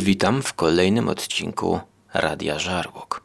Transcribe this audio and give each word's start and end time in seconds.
Witam 0.00 0.42
w 0.42 0.54
kolejnym 0.54 1.08
odcinku 1.08 1.80
Radia 2.14 2.58
Żarłok. 2.58 3.22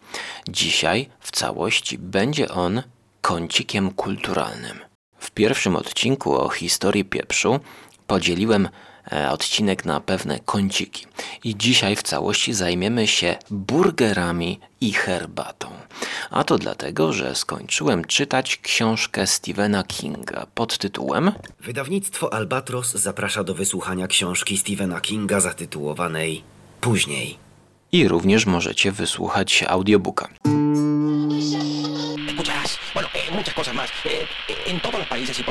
Dzisiaj 0.49 1.09
w 1.19 1.31
całości 1.31 1.97
będzie 1.97 2.49
on 2.51 2.83
kącikiem 3.21 3.91
kulturalnym. 3.91 4.79
W 5.17 5.31
pierwszym 5.31 5.75
odcinku 5.75 6.35
o 6.35 6.49
historii 6.49 7.05
pieprzu 7.05 7.59
podzieliłem 8.07 8.69
e, 9.11 9.31
odcinek 9.31 9.85
na 9.85 9.99
pewne 9.99 10.39
kąciki. 10.39 11.05
I 11.43 11.57
dzisiaj 11.57 11.95
w 11.95 12.03
całości 12.03 12.53
zajmiemy 12.53 13.07
się 13.07 13.35
burgerami 13.49 14.59
i 14.81 14.93
herbatą. 14.93 15.67
A 16.29 16.43
to 16.43 16.57
dlatego, 16.57 17.13
że 17.13 17.35
skończyłem 17.35 18.05
czytać 18.05 18.57
książkę 18.57 19.27
Stephena 19.27 19.83
Kinga 19.83 20.45
pod 20.55 20.77
tytułem 20.77 21.31
Wydawnictwo 21.59 22.33
Albatros 22.33 22.91
zaprasza 22.91 23.43
do 23.43 23.53
wysłuchania 23.53 24.07
książki 24.07 24.57
Stephena 24.57 25.01
Kinga 25.01 25.39
zatytułowanej 25.39 26.52
Później. 26.83 27.37
i 27.91 28.07
również 28.07 28.45
możecie 28.45 28.91
wysłuchać 28.91 29.63
audiobooka. 29.67 30.29
Eh. 30.45 30.51
Eh, 34.69 35.09
países 35.09 35.39
y 35.39 35.43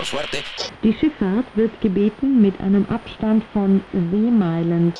Die 0.82 0.92
Schifffahrt 0.92 1.56
wird 1.56 1.80
gebeten, 1.80 2.42
mit 2.42 2.60
einem 2.60 2.86
Abstand 2.88 3.44
von 3.54 3.80
Seemeilen? 3.92 4.92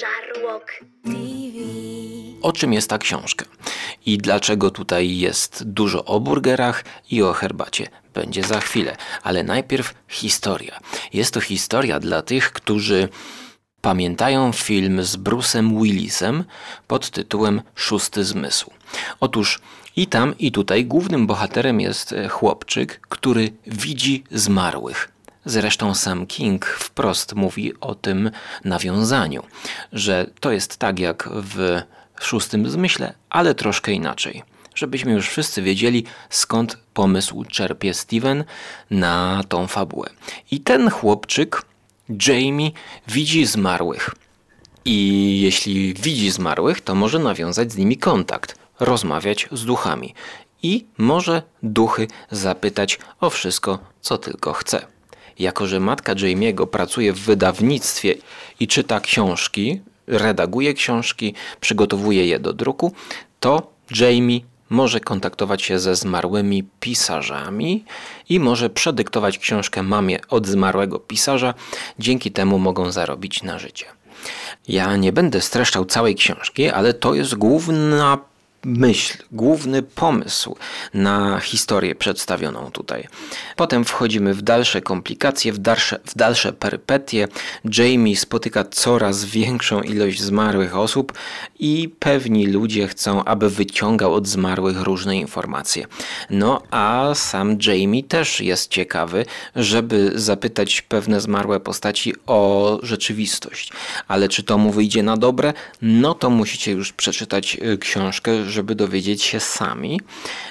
Żarłok 0.00 0.66
TV. 1.04 2.19
O 2.42 2.52
czym 2.52 2.72
jest 2.72 2.90
ta 2.90 2.98
książka 2.98 3.44
i 4.06 4.18
dlaczego 4.18 4.70
tutaj 4.70 5.18
jest 5.18 5.64
dużo 5.64 6.04
o 6.04 6.20
burgerach 6.20 6.84
i 7.10 7.22
o 7.22 7.32
herbacie. 7.32 7.86
Będzie 8.14 8.42
za 8.42 8.60
chwilę, 8.60 8.96
ale 9.22 9.42
najpierw 9.42 9.94
historia. 10.08 10.80
Jest 11.12 11.34
to 11.34 11.40
historia 11.40 12.00
dla 12.00 12.22
tych, 12.22 12.52
którzy 12.52 13.08
pamiętają 13.80 14.52
film 14.52 15.02
z 15.02 15.16
Bruceem 15.16 15.82
Willisem 15.82 16.44
pod 16.86 17.10
tytułem 17.10 17.62
Szósty 17.74 18.24
Zmysł. 18.24 18.70
Otóż 19.20 19.60
i 19.96 20.06
tam, 20.06 20.38
i 20.38 20.52
tutaj 20.52 20.84
głównym 20.84 21.26
bohaterem 21.26 21.80
jest 21.80 22.12
e, 22.12 22.28
chłopczyk, 22.28 23.00
który 23.08 23.52
widzi 23.66 24.24
zmarłych. 24.30 25.12
Zresztą 25.44 25.94
sam 25.94 26.26
King 26.26 26.66
wprost 26.66 27.34
mówi 27.34 27.72
o 27.80 27.94
tym 27.94 28.30
nawiązaniu, 28.64 29.42
że 29.92 30.26
to 30.40 30.52
jest 30.52 30.76
tak 30.76 30.98
jak 30.98 31.28
w 31.32 31.82
szóstym 32.20 32.70
zmyśle, 32.70 33.14
ale 33.30 33.54
troszkę 33.54 33.92
inaczej. 33.92 34.42
Żebyśmy 34.74 35.12
już 35.12 35.28
wszyscy 35.28 35.62
wiedzieli, 35.62 36.04
skąd 36.30 36.78
pomysł 36.94 37.44
czerpie 37.44 37.94
Steven 37.94 38.44
na 38.90 39.44
tą 39.48 39.66
fabułę. 39.66 40.10
I 40.50 40.60
ten 40.60 40.90
chłopczyk, 40.90 41.62
Jamie, 42.28 42.70
widzi 43.08 43.46
zmarłych. 43.46 44.10
I 44.84 45.40
jeśli 45.40 45.94
widzi 45.94 46.30
zmarłych, 46.30 46.80
to 46.80 46.94
może 46.94 47.18
nawiązać 47.18 47.72
z 47.72 47.76
nimi 47.76 47.96
kontakt, 47.96 48.58
rozmawiać 48.80 49.48
z 49.52 49.64
duchami 49.64 50.14
i 50.62 50.86
może 50.98 51.42
duchy 51.62 52.06
zapytać 52.30 52.98
o 53.20 53.30
wszystko, 53.30 53.78
co 54.00 54.18
tylko 54.18 54.52
chce. 54.52 54.86
Jako, 55.38 55.66
że 55.66 55.80
matka 55.80 56.14
Jamie'ego 56.14 56.66
pracuje 56.66 57.12
w 57.12 57.20
wydawnictwie 57.20 58.14
i 58.60 58.68
czyta 58.68 59.00
książki, 59.00 59.80
redaguje 60.10 60.74
książki, 60.74 61.34
przygotowuje 61.60 62.26
je 62.26 62.38
do 62.38 62.52
druku, 62.52 62.92
to 63.40 63.72
Jamie 64.00 64.40
może 64.70 65.00
kontaktować 65.00 65.62
się 65.62 65.78
ze 65.78 65.96
zmarłymi 65.96 66.64
pisarzami 66.80 67.84
i 68.28 68.40
może 68.40 68.70
przedyktować 68.70 69.38
książkę 69.38 69.82
mamie 69.82 70.18
od 70.28 70.46
zmarłego 70.46 70.98
pisarza. 70.98 71.54
Dzięki 71.98 72.32
temu 72.32 72.58
mogą 72.58 72.92
zarobić 72.92 73.42
na 73.42 73.58
życie. 73.58 73.86
Ja 74.68 74.96
nie 74.96 75.12
będę 75.12 75.40
streszczał 75.40 75.84
całej 75.84 76.14
książki, 76.14 76.68
ale 76.68 76.94
to 76.94 77.14
jest 77.14 77.34
główna 77.34 78.18
myśl, 78.64 79.18
główny 79.32 79.82
pomysł 79.82 80.56
na 80.94 81.40
historię 81.40 81.94
przedstawioną 81.94 82.70
tutaj. 82.70 83.08
Potem 83.56 83.84
wchodzimy 83.84 84.34
w 84.34 84.42
dalsze 84.42 84.80
komplikacje, 84.80 85.52
w 85.52 85.58
dalsze, 85.58 85.98
w 86.06 86.14
dalsze 86.14 86.52
perypetie. 86.52 87.28
Jamie 87.78 88.16
spotyka 88.16 88.64
coraz 88.64 89.24
większą 89.24 89.82
ilość 89.82 90.22
zmarłych 90.22 90.76
osób 90.76 91.12
i 91.58 91.88
pewni 91.98 92.46
ludzie 92.46 92.88
chcą, 92.88 93.24
aby 93.24 93.50
wyciągał 93.50 94.14
od 94.14 94.28
zmarłych 94.28 94.80
różne 94.80 95.16
informacje. 95.16 95.86
No 96.30 96.62
a 96.70 97.10
sam 97.14 97.58
Jamie 97.66 98.04
też 98.04 98.40
jest 98.40 98.70
ciekawy, 98.70 99.24
żeby 99.56 100.12
zapytać 100.14 100.82
pewne 100.82 101.20
zmarłe 101.20 101.60
postaci 101.60 102.14
o 102.26 102.78
rzeczywistość. 102.82 103.72
Ale 104.08 104.28
czy 104.28 104.42
to 104.42 104.58
mu 104.58 104.70
wyjdzie 104.72 105.02
na 105.02 105.16
dobre? 105.16 105.52
No 105.82 106.14
to 106.14 106.30
musicie 106.30 106.72
już 106.72 106.92
przeczytać 106.92 107.56
y, 107.62 107.78
książkę, 107.78 108.49
żeby 108.50 108.74
dowiedzieć 108.74 109.22
się 109.22 109.40
sami. 109.40 110.00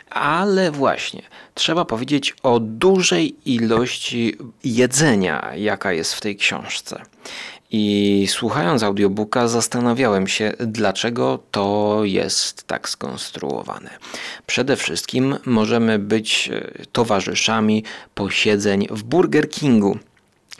Ale 0.10 0.72
właśnie, 0.72 1.22
trzeba 1.54 1.86
powiedzieć 1.86 2.36
o 2.44 2.60
dużej 2.60 3.36
ilości 3.46 4.36
jedzenia, 4.64 5.52
jaka 5.56 5.94
jest 5.94 6.14
w 6.14 6.22
tej 6.22 6.36
książce. 6.36 7.02
I 7.72 8.26
słuchając 8.30 8.84
audiobooka, 8.84 9.48
zastanawiałem 9.48 10.28
się, 10.28 10.54
dlaczego 10.60 11.40
to 11.52 12.00
jest 12.04 12.64
tak 12.64 12.90
skonstruowane. 12.90 13.90
Przede 14.46 14.76
wszystkim 14.76 15.38
możemy 15.46 16.00
być 16.00 16.50
e, 16.54 16.86
towarzyszami 16.92 17.84
posiedzeń 18.16 18.88
w 18.90 19.04
Burger 19.04 19.50
Kingu 19.50 19.98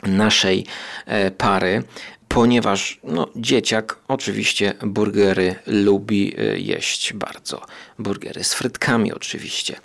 naszej 0.02 0.66
e, 1.06 1.30
pary, 1.30 1.82
ponieważ 2.34 3.00
no, 3.04 3.28
dzieciak 3.36 3.98
oczywiście 4.08 4.74
burgery 4.82 5.54
lubi 5.66 6.34
e, 6.38 6.58
jeść 6.58 7.12
bardzo. 7.12 7.62
Burgery 7.98 8.44
z 8.44 8.54
frytkami 8.54 9.12
oczywiście. 9.12 9.76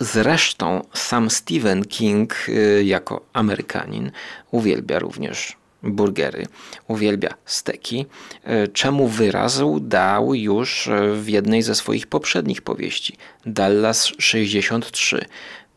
Zresztą 0.00 0.84
sam 0.94 1.30
Stephen 1.30 1.84
King 1.84 2.34
e, 2.48 2.82
jako 2.82 3.26
Amerykanin 3.32 4.10
uwielbia 4.50 4.98
również 4.98 5.56
burgery, 5.82 6.46
uwielbia 6.88 7.34
steki, 7.44 8.06
e, 8.44 8.68
czemu 8.68 9.08
wyraz 9.08 9.62
dał 9.80 10.34
już 10.34 10.88
w 11.14 11.28
jednej 11.28 11.62
ze 11.62 11.74
swoich 11.74 12.06
poprzednich 12.06 12.62
powieści, 12.62 13.16
Dallas 13.46 14.12
63. 14.18 15.24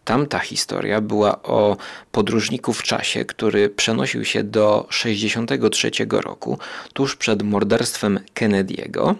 Tamta 0.05 0.39
historia 0.39 1.01
była 1.01 1.41
o 1.43 1.77
podróżniku 2.11 2.73
w 2.73 2.83
czasie, 2.83 3.25
który 3.25 3.69
przenosił 3.69 4.25
się 4.25 4.43
do 4.43 4.87
63 4.89 5.91
roku, 6.09 6.59
tuż 6.93 7.15
przed 7.15 7.43
morderstwem 7.43 8.19
Kennedy'ego. 8.35 9.15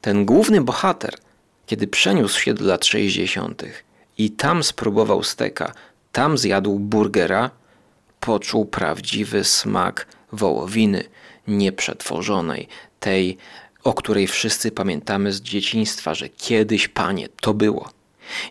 Ten 0.00 0.24
główny 0.24 0.60
bohater, 0.60 1.14
kiedy 1.66 1.86
przeniósł 1.86 2.40
się 2.40 2.54
do 2.54 2.64
lat 2.64 2.84
60. 2.84 3.62
i 4.18 4.30
tam 4.30 4.62
spróbował 4.62 5.22
steka, 5.22 5.72
tam 6.12 6.38
zjadł 6.38 6.78
burgera, 6.78 7.50
poczuł 8.20 8.66
prawdziwy 8.66 9.44
smak 9.44 10.06
wołowiny 10.32 11.04
nieprzetworzonej, 11.48 12.68
tej, 13.00 13.36
o 13.84 13.94
której 13.94 14.26
wszyscy 14.26 14.70
pamiętamy 14.70 15.32
z 15.32 15.40
dzieciństwa, 15.40 16.14
że 16.14 16.28
kiedyś, 16.28 16.88
panie, 16.88 17.28
to 17.40 17.54
było. 17.54 17.99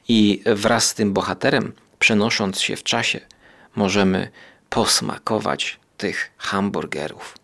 I 0.08 0.42
wraz 0.46 0.88
z 0.88 0.94
tym 0.94 1.14
bohaterem, 1.14 1.74
przenosząc 2.00 2.60
się 2.60 2.76
w 2.76 2.84
czasie, 2.84 3.20
możemy 3.76 4.32
posmakować 4.70 5.80
tych 5.98 6.32
hamburgerów. 6.38 7.38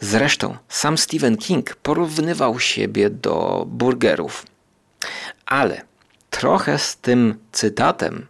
Zresztą 0.00 0.56
sam 0.68 0.98
Stephen 0.98 1.36
King 1.36 1.76
porównywał 1.76 2.60
siebie 2.60 3.10
do 3.10 3.64
burgerów. 3.68 4.46
Ale 5.46 5.82
trochę 6.30 6.78
z 6.78 6.96
tym 6.96 7.38
cytatem 7.52 8.26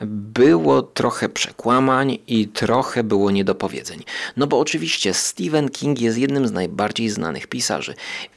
było 0.00 0.82
trochę 0.82 1.28
przekłamań 1.28 2.18
i 2.26 2.48
trochę 2.48 3.04
było 3.04 3.30
niedopowiedzeń. 3.30 4.02
No 4.36 4.46
bo 4.46 4.58
oczywiście 4.58 5.14
Stephen 5.14 5.68
King 5.68 6.00
jest 6.00 6.18
jednym 6.18 6.48
z 6.48 6.52
najbardziej 6.52 7.08
znanych 7.08 7.46
pisarzy 7.46 7.94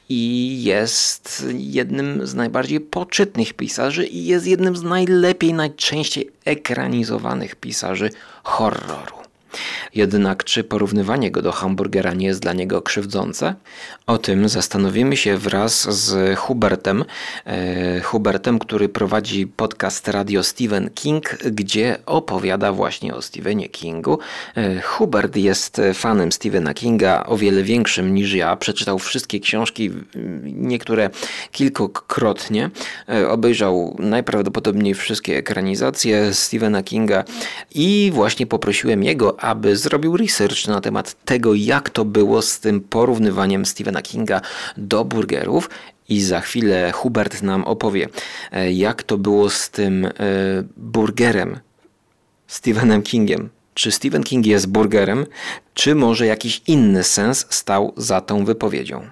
i 0.08 0.62
jest 0.62 1.46
jednym 1.52 2.26
z 2.26 2.34
najbardziej 2.34 2.80
poczytnych 2.80 3.54
pisarzy 3.54 4.06
i 4.06 4.26
jest 4.26 4.46
jednym 4.46 4.76
z 4.76 4.82
najlepiej, 4.82 5.54
najczęściej 5.54 6.30
ekranizowanych 6.44 7.56
pisarzy 7.56 8.10
horroru. 8.42 9.25
Jednak 9.94 10.44
czy 10.44 10.64
porównywanie 10.64 11.30
go 11.30 11.42
do 11.42 11.52
hamburgera 11.52 12.14
nie 12.14 12.26
jest 12.26 12.40
dla 12.40 12.52
niego 12.52 12.82
krzywdzące? 12.82 13.54
O 14.06 14.18
tym 14.18 14.48
zastanowimy 14.48 15.16
się 15.16 15.38
wraz 15.38 15.94
z 15.94 16.38
Hubertem. 16.38 17.04
E, 17.46 18.00
Hubertem, 18.00 18.58
który 18.58 18.88
prowadzi 18.88 19.46
podcast 19.46 20.08
Radio 20.08 20.42
Stephen 20.42 20.90
King, 20.94 21.38
gdzie 21.52 21.96
opowiada 22.06 22.72
właśnie 22.72 23.14
o 23.14 23.22
Stephenie 23.22 23.68
Kingu. 23.68 24.18
E, 24.56 24.80
Hubert 24.80 25.36
jest 25.36 25.80
fanem 25.94 26.32
Stephena 26.32 26.74
Kinga 26.74 27.24
o 27.26 27.36
wiele 27.36 27.62
większym 27.62 28.14
niż 28.14 28.32
ja. 28.32 28.56
Przeczytał 28.56 28.98
wszystkie 28.98 29.40
książki, 29.40 29.90
niektóre 30.44 31.10
kilkukrotnie. 31.52 32.70
E, 33.08 33.28
Obejrzał 33.28 33.96
najprawdopodobniej 33.98 34.94
wszystkie 34.94 35.36
ekranizacje 35.36 36.34
Stephena 36.34 36.82
Kinga 36.82 37.24
i 37.74 38.10
właśnie 38.14 38.46
poprosiłem 38.46 39.04
jego, 39.04 39.35
aby 39.36 39.76
zrobił 39.76 40.16
research 40.16 40.68
na 40.68 40.80
temat 40.80 41.24
tego, 41.24 41.54
jak 41.54 41.90
to 41.90 42.04
było 42.04 42.42
z 42.42 42.60
tym 42.60 42.80
porównywaniem 42.80 43.66
Stephena 43.66 44.02
Kinga 44.02 44.40
do 44.76 45.04
burgerów 45.04 45.70
i 46.08 46.20
za 46.20 46.40
chwilę 46.40 46.92
Hubert 46.92 47.42
nam 47.42 47.64
opowie, 47.64 48.08
e, 48.52 48.72
jak 48.72 49.02
to 49.02 49.18
było 49.18 49.50
z 49.50 49.70
tym 49.70 50.04
e, 50.04 50.10
burgerem 50.76 51.58
Stephenem 52.46 53.02
Kingiem. 53.02 53.48
Czy 53.74 53.92
Stephen 53.92 54.22
King 54.22 54.46
jest 54.46 54.66
burgerem, 54.66 55.26
czy 55.74 55.94
może 55.94 56.26
jakiś 56.26 56.62
inny 56.66 57.04
sens 57.04 57.46
stał 57.50 57.92
za 57.96 58.20
tą 58.20 58.44
wypowiedzią? 58.44 59.10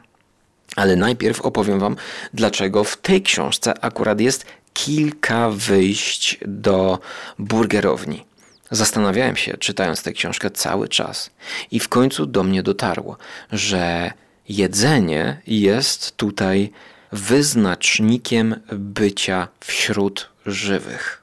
Ale 0.76 0.96
najpierw 0.96 1.40
opowiem 1.40 1.78
Wam, 1.78 1.96
dlaczego 2.34 2.84
w 2.84 2.96
tej 2.96 3.22
książce 3.22 3.84
akurat 3.84 4.20
jest 4.20 4.46
kilka 4.72 5.50
wyjść 5.50 6.38
do 6.46 6.98
burgerowni. 7.38 8.24
Zastanawiałem 8.70 9.36
się, 9.36 9.56
czytając 9.56 10.02
tę 10.02 10.12
książkę 10.12 10.50
cały 10.50 10.88
czas, 10.88 11.30
i 11.70 11.80
w 11.80 11.88
końcu 11.88 12.26
do 12.26 12.42
mnie 12.42 12.62
dotarło, 12.62 13.16
że 13.52 14.12
jedzenie 14.48 15.40
jest 15.46 16.16
tutaj 16.16 16.70
wyznacznikiem 17.12 18.60
bycia 18.72 19.48
wśród 19.60 20.30
żywych. 20.46 21.22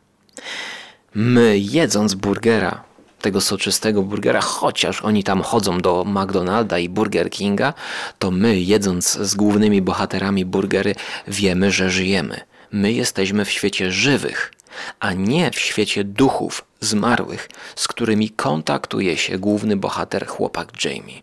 My 1.16 1.58
jedząc 1.58 2.14
burgera, 2.14 2.84
tego 3.22 3.42
soczystego 3.42 4.04
burgera, 4.04 4.42
chociaż 4.42 5.02
oni 5.02 5.24
tam 5.24 5.42
chodzą 5.42 5.78
do 5.78 6.06
McDonalda 6.06 6.80
i 6.80 6.90
Burger 6.90 7.30
Kinga, 7.30 7.74
to 8.20 8.32
my 8.32 8.60
jedząc 8.60 9.12
z 9.12 9.36
głównymi 9.36 9.82
bohaterami 9.82 10.46
burgery 10.46 10.96
wiemy, 11.28 11.72
że 11.72 11.90
żyjemy. 11.90 12.42
My 12.72 12.94
jesteśmy 12.94 13.46
w 13.46 13.52
świecie 13.52 13.92
żywych, 13.92 14.54
a 15.00 15.14
nie 15.14 15.52
w 15.52 15.60
świecie 15.60 16.04
duchów 16.04 16.66
zmarłych, 16.80 17.50
z 17.76 17.88
którymi 17.88 18.30
kontaktuje 18.30 19.18
się 19.18 19.40
główny 19.40 19.78
bohater, 19.78 20.28
chłopak 20.28 20.86
Jamie. 20.86 21.22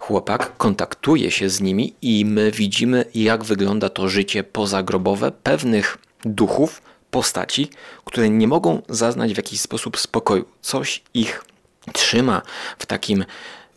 Chłopak 0.00 0.56
kontaktuje 0.56 1.30
się 1.30 1.50
z 1.50 1.60
nimi 1.60 1.94
i 2.02 2.24
my 2.24 2.50
widzimy, 2.50 3.04
jak 3.14 3.44
wygląda 3.44 3.88
to 3.88 4.08
życie 4.08 4.44
pozagrobowe 4.44 5.32
pewnych 5.32 5.98
duchów, 6.24 6.82
postaci, 7.10 7.70
które 8.04 8.30
nie 8.30 8.48
mogą 8.48 8.82
zaznać 8.88 9.34
w 9.34 9.36
jakiś 9.36 9.60
sposób 9.60 9.98
spokoju. 9.98 10.44
Coś 10.60 11.02
ich 11.14 11.44
trzyma 11.92 12.42
w 12.78 12.86
takim 12.86 13.24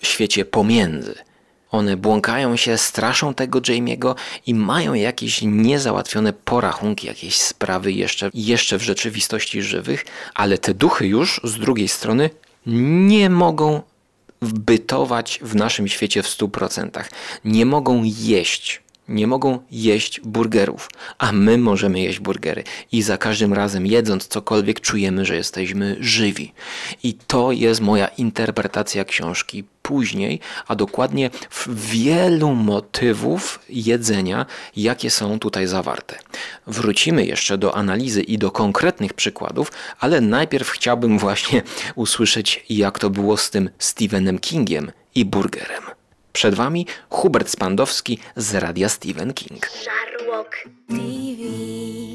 świecie 0.02 0.46
pomiędzy. 0.46 1.29
One 1.72 1.98
błąkają 1.98 2.56
się, 2.56 2.78
straszą 2.78 3.34
tego 3.34 3.60
Jamie'ego 3.60 4.16
i 4.46 4.54
mają 4.54 4.94
jakieś 4.94 5.42
niezałatwione 5.42 6.34
porachunki, 6.34 7.08
jakieś 7.08 7.38
sprawy 7.38 7.92
jeszcze, 7.92 8.30
jeszcze 8.34 8.78
w 8.78 8.84
rzeczywistości 8.84 9.62
żywych, 9.62 10.06
ale 10.34 10.58
te 10.58 10.74
duchy 10.74 11.08
już 11.08 11.42
z 11.44 11.60
drugiej 11.60 11.88
strony 11.88 12.30
nie 12.66 13.30
mogą 13.30 13.82
bytować 14.42 15.40
w 15.42 15.56
naszym 15.56 15.88
świecie 15.88 16.24
w 16.24 16.28
100%. 16.28 17.04
Nie 17.46 17.66
mogą 17.66 18.04
jeść 18.04 18.82
nie 19.10 19.28
mogą 19.28 19.60
jeść 19.72 20.22
burgerów, 20.22 20.90
a 21.18 21.32
my 21.32 21.58
możemy 21.58 22.00
jeść 22.00 22.20
burgery. 22.20 22.64
I 22.92 23.02
za 23.02 23.18
każdym 23.18 23.54
razem 23.54 23.86
jedząc 23.86 24.28
cokolwiek 24.28 24.80
czujemy, 24.82 25.26
że 25.26 25.36
jesteśmy 25.36 25.96
żywi. 26.00 26.54
I 27.04 27.14
to 27.14 27.52
jest 27.52 27.82
moja 27.82 28.08
interpretacja 28.08 29.06
książki 29.06 29.64
później, 29.82 30.40
a 30.68 30.76
dokładnie 30.76 31.30
wielu 31.68 32.56
motywów 32.56 33.60
jedzenia, 33.70 34.46
jakie 34.76 35.10
są 35.10 35.40
tutaj 35.40 35.68
zawarte. 35.68 36.16
Wrócimy 36.68 37.26
jeszcze 37.26 37.58
do 37.58 37.76
analizy 37.76 38.22
i 38.22 38.38
do 38.38 38.52
konkretnych 38.52 39.14
przykładów, 39.14 39.72
ale 40.00 40.22
najpierw 40.22 40.70
chciałbym 40.70 41.20
właśnie 41.20 41.62
usłyszeć, 41.96 42.66
jak 42.70 43.00
to 43.00 43.10
było 43.10 43.38
z 43.38 43.50
tym 43.50 43.70
Stephenem 43.80 44.40
Kingiem 44.40 44.92
i 45.16 45.26
burgerem. 45.26 45.99
Przed 46.34 46.56
Wami 46.56 46.86
Hubert 47.10 47.50
Spandowski 47.50 48.20
z 48.36 48.56
Radia 48.56 48.90
Stephen 48.90 49.34
King. 49.34 49.70
Żarłok 50.30 50.56
TV. 50.88 51.00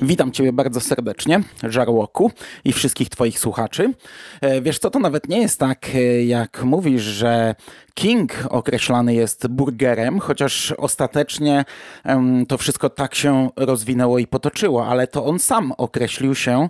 Witam 0.03 0.33
Ciebie 0.33 0.53
bardzo 0.53 0.81
serdecznie, 0.81 1.41
Żarłoku 1.63 2.31
i 2.65 2.73
wszystkich 2.73 3.09
Twoich 3.09 3.39
słuchaczy. 3.39 3.95
E, 4.41 4.61
Wiesz 4.61 4.79
co, 4.79 4.91
to 4.91 4.99
nawet 4.99 5.29
nie 5.29 5.41
jest 5.41 5.61
tak, 5.61 5.87
e, 5.95 6.25
jak 6.25 6.65
mówisz, 6.65 7.03
że 7.03 7.55
King 7.95 8.33
określany 8.51 9.15
jest 9.15 9.49
burgerem, 9.49 10.19
chociaż 10.21 10.73
ostatecznie 10.73 11.65
to 12.49 12.59
wszystko 12.59 12.91
tak 12.91 13.15
się 13.15 13.51
rozwinęło 13.57 14.19
i 14.19 14.27
potoczyło, 14.27 14.87
ale 14.87 15.07
to 15.07 15.25
on 15.25 15.39
sam 15.39 15.73
określił 15.79 16.35
się 16.35 16.69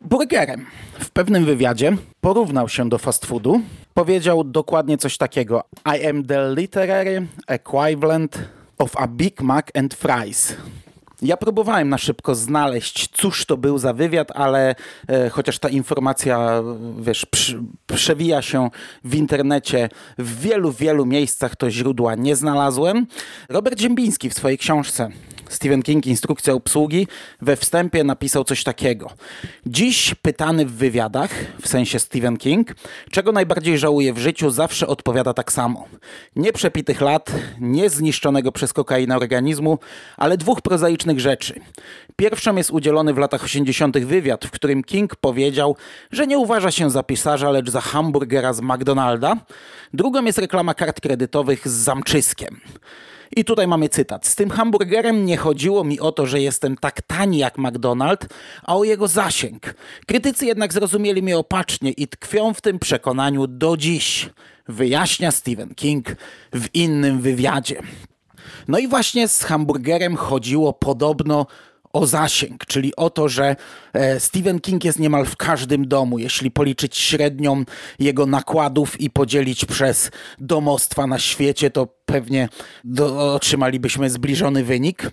burgerem. 0.00 0.66
W 0.98 1.10
pewnym 1.10 1.44
wywiadzie 1.44 1.96
porównał 2.20 2.68
się 2.68 2.88
do 2.88 2.98
fast 2.98 3.26
foodu, 3.26 3.60
powiedział 3.94 4.44
dokładnie 4.44 4.98
coś 4.98 5.16
takiego: 5.16 5.64
I 5.96 6.06
am 6.06 6.24
the 6.24 6.54
literary 6.56 7.26
equivalent 7.46 8.38
of 8.78 8.96
a 8.96 9.06
Big 9.06 9.40
Mac 9.40 9.70
and 9.74 9.94
fries. 9.94 10.56
Ja 11.26 11.36
próbowałem 11.36 11.88
na 11.88 11.98
szybko 11.98 12.34
znaleźć, 12.34 13.08
cóż 13.12 13.46
to 13.46 13.56
był 13.56 13.78
za 13.78 13.92
wywiad, 13.92 14.28
ale 14.34 14.74
e, 15.08 15.30
chociaż 15.30 15.58
ta 15.58 15.68
informacja, 15.68 16.62
wiesz, 17.00 17.26
przy, 17.26 17.62
przewija 17.86 18.42
się 18.42 18.70
w 19.04 19.14
internecie 19.14 19.88
w 20.18 20.40
wielu, 20.40 20.72
wielu 20.72 21.06
miejscach, 21.06 21.56
to 21.56 21.70
źródła 21.70 22.14
nie 22.14 22.36
znalazłem. 22.36 23.06
Robert 23.48 23.80
Ziembiński 23.80 24.30
w 24.30 24.34
swojej 24.34 24.58
książce 24.58 25.10
Stephen 25.48 25.82
King 25.82 26.06
Instrukcja 26.06 26.54
obsługi 26.54 27.06
we 27.40 27.56
wstępie 27.56 28.04
napisał 28.04 28.44
coś 28.44 28.64
takiego. 28.64 29.10
Dziś 29.66 30.14
pytany 30.22 30.66
w 30.66 30.72
wywiadach, 30.72 31.30
w 31.62 31.68
sensie 31.68 31.98
Stephen 31.98 32.36
King, 32.36 32.74
czego 33.10 33.32
najbardziej 33.32 33.78
żałuje 33.78 34.12
w 34.12 34.18
życiu, 34.18 34.50
zawsze 34.50 34.86
odpowiada 34.86 35.34
tak 35.34 35.52
samo. 35.52 35.88
Nie 36.36 36.52
przepitych 36.52 37.00
lat, 37.00 37.32
nie 37.60 37.90
zniszczonego 37.90 38.52
przez 38.52 38.72
kokainę 38.72 39.16
organizmu, 39.16 39.78
ale 40.16 40.36
dwóch 40.36 40.62
prozaicznych 40.62 41.20
rzeczy. 41.20 41.60
Pierwszą 42.16 42.56
jest 42.56 42.70
udzielony 42.70 43.14
w 43.14 43.18
latach 43.18 43.44
80. 43.44 43.98
wywiad, 43.98 44.44
w 44.44 44.50
którym 44.50 44.84
King 44.84 45.16
powiedział, 45.16 45.76
że 46.10 46.26
nie 46.26 46.38
uważa 46.38 46.70
się 46.70 46.90
za 46.90 47.02
pisarza, 47.02 47.50
lecz 47.50 47.70
za 47.70 47.80
hamburgera 47.80 48.52
z 48.52 48.60
McDonalda. 48.60 49.36
Drugą 49.94 50.24
jest 50.24 50.38
reklama 50.38 50.74
kart 50.74 51.00
kredytowych 51.00 51.68
z 51.68 51.72
zamczyskiem. 51.72 52.60
I 53.36 53.44
tutaj 53.44 53.66
mamy 53.66 53.88
cytat. 53.88 54.26
Z 54.26 54.34
tym 54.34 54.50
hamburgerem 54.50 55.24
nie 55.24 55.36
chodziło 55.36 55.84
mi 55.84 56.00
o 56.00 56.12
to, 56.12 56.26
że 56.26 56.40
jestem 56.40 56.76
tak 56.76 57.02
tani 57.02 57.38
jak 57.38 57.58
McDonald, 57.58 58.26
a 58.62 58.76
o 58.76 58.84
jego 58.84 59.08
zasięg. 59.08 59.74
Krytycy 60.06 60.46
jednak 60.46 60.72
zrozumieli 60.72 61.22
mnie 61.22 61.38
opacznie 61.38 61.90
i 61.90 62.08
tkwią 62.08 62.54
w 62.54 62.60
tym 62.60 62.78
przekonaniu 62.78 63.46
do 63.46 63.76
dziś, 63.76 64.30
wyjaśnia 64.68 65.30
Stephen 65.30 65.74
King 65.74 66.16
w 66.52 66.74
innym 66.74 67.20
wywiadzie. 67.20 67.82
No 68.68 68.78
i 68.78 68.88
właśnie 68.88 69.28
z 69.28 69.42
hamburgerem 69.42 70.16
chodziło 70.16 70.72
podobno 70.72 71.46
o 71.96 72.06
zasięg, 72.06 72.66
czyli 72.66 72.96
o 72.96 73.10
to, 73.10 73.28
że 73.28 73.56
e, 73.92 74.20
Stephen 74.20 74.60
King 74.60 74.84
jest 74.84 74.98
niemal 74.98 75.26
w 75.26 75.36
każdym 75.36 75.88
domu. 75.88 76.18
Jeśli 76.18 76.50
policzyć 76.50 76.96
średnią 76.96 77.64
jego 77.98 78.26
nakładów 78.26 79.00
i 79.00 79.10
podzielić 79.10 79.64
przez 79.64 80.10
domostwa 80.38 81.06
na 81.06 81.18
świecie, 81.18 81.70
to 81.70 81.86
pewnie 82.06 82.48
do, 82.84 83.34
otrzymalibyśmy 83.34 84.10
zbliżony 84.10 84.64
wynik. 84.64 85.10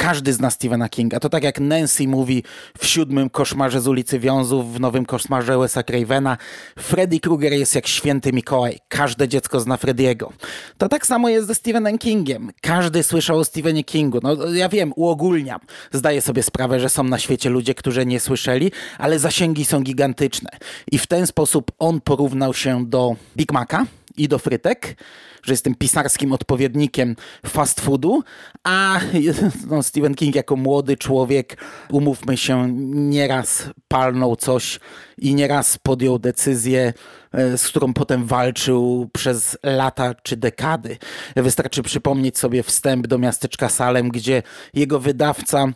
Każdy 0.00 0.32
zna 0.32 0.50
Stephena 0.50 0.88
Kinga. 0.88 1.20
To 1.20 1.28
tak 1.28 1.42
jak 1.44 1.60
Nancy 1.60 2.08
mówi 2.08 2.44
w 2.78 2.86
siódmym 2.86 3.30
koszmarze 3.30 3.80
z 3.80 3.88
ulicy 3.88 4.18
Wiązów, 4.18 4.74
w 4.74 4.80
nowym 4.80 5.06
koszmarze 5.06 5.52
Wes'a 5.52 5.84
Cravena. 5.84 6.36
Freddy 6.78 7.20
Krueger 7.20 7.52
jest 7.52 7.74
jak 7.74 7.86
święty 7.86 8.32
Mikołaj. 8.32 8.78
Każde 8.88 9.28
dziecko 9.28 9.60
zna 9.60 9.76
Frediego. 9.76 10.32
To 10.78 10.88
tak 10.88 11.06
samo 11.06 11.28
jest 11.28 11.46
ze 11.46 11.54
Stephenem 11.54 11.98
Kingiem. 11.98 12.50
Każdy 12.60 13.02
słyszał 13.02 13.38
o 13.38 13.44
Stephenie 13.44 13.84
Kingu. 13.84 14.18
No 14.22 14.52
ja 14.52 14.68
wiem, 14.68 14.92
uogólniam. 14.96 15.60
Zdaję 15.92 16.20
sobie 16.20 16.42
sprawę, 16.42 16.80
że 16.80 16.88
są 16.88 17.04
na 17.04 17.18
świecie 17.18 17.50
ludzie, 17.50 17.74
którzy 17.74 18.06
nie 18.06 18.20
słyszeli, 18.20 18.72
ale 18.98 19.18
zasięgi 19.18 19.64
są 19.64 19.80
gigantyczne. 19.80 20.50
I 20.92 20.98
w 20.98 21.06
ten 21.06 21.26
sposób 21.26 21.72
on 21.78 22.00
porównał 22.00 22.54
się 22.54 22.86
do 22.86 23.16
Big 23.36 23.52
Maca 23.52 23.86
i 24.18 24.28
do 24.28 24.38
frytek, 24.38 24.96
że 25.42 25.52
jestem 25.52 25.74
pisarskim 25.74 26.32
odpowiednikiem 26.32 27.16
fast 27.46 27.80
foodu, 27.80 28.22
a 28.64 29.00
no, 29.70 29.82
Stephen 29.82 30.14
King 30.14 30.34
jako 30.34 30.56
młody 30.56 30.96
człowiek, 30.96 31.56
umówmy 31.90 32.36
się, 32.36 32.68
nieraz 32.92 33.70
palnął 33.88 34.36
coś 34.36 34.80
i 35.18 35.34
nieraz 35.34 35.78
podjął 35.78 36.18
decyzję, 36.18 36.92
e, 37.32 37.58
z 37.58 37.68
którą 37.68 37.94
potem 37.94 38.26
walczył 38.26 39.10
przez 39.12 39.58
lata 39.62 40.14
czy 40.14 40.36
dekady. 40.36 40.96
Wystarczy 41.36 41.82
przypomnieć 41.82 42.38
sobie 42.38 42.62
wstęp 42.62 43.06
do 43.06 43.18
miasteczka 43.18 43.68
Salem, 43.68 44.08
gdzie 44.08 44.42
jego 44.74 45.00
wydawca 45.00 45.66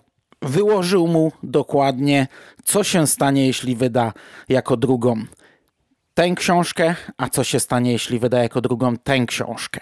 wyłożył 0.43 1.07
mu 1.07 1.33
dokładnie, 1.43 2.27
co 2.65 2.85
się 2.85 3.07
stanie, 3.07 3.47
jeśli 3.47 3.77
wyda 3.77 4.13
jako 4.49 4.77
drugą 4.77 5.25
tę 6.15 6.35
książkę, 6.35 6.95
a 7.17 7.29
co 7.29 7.45
się 7.45 7.61
stanie, 7.61 7.93
jeśli 7.93 8.19
wyda 8.19 8.43
jako 8.43 8.61
drugą 8.61 8.97
tę 8.97 9.27
książkę. 9.27 9.81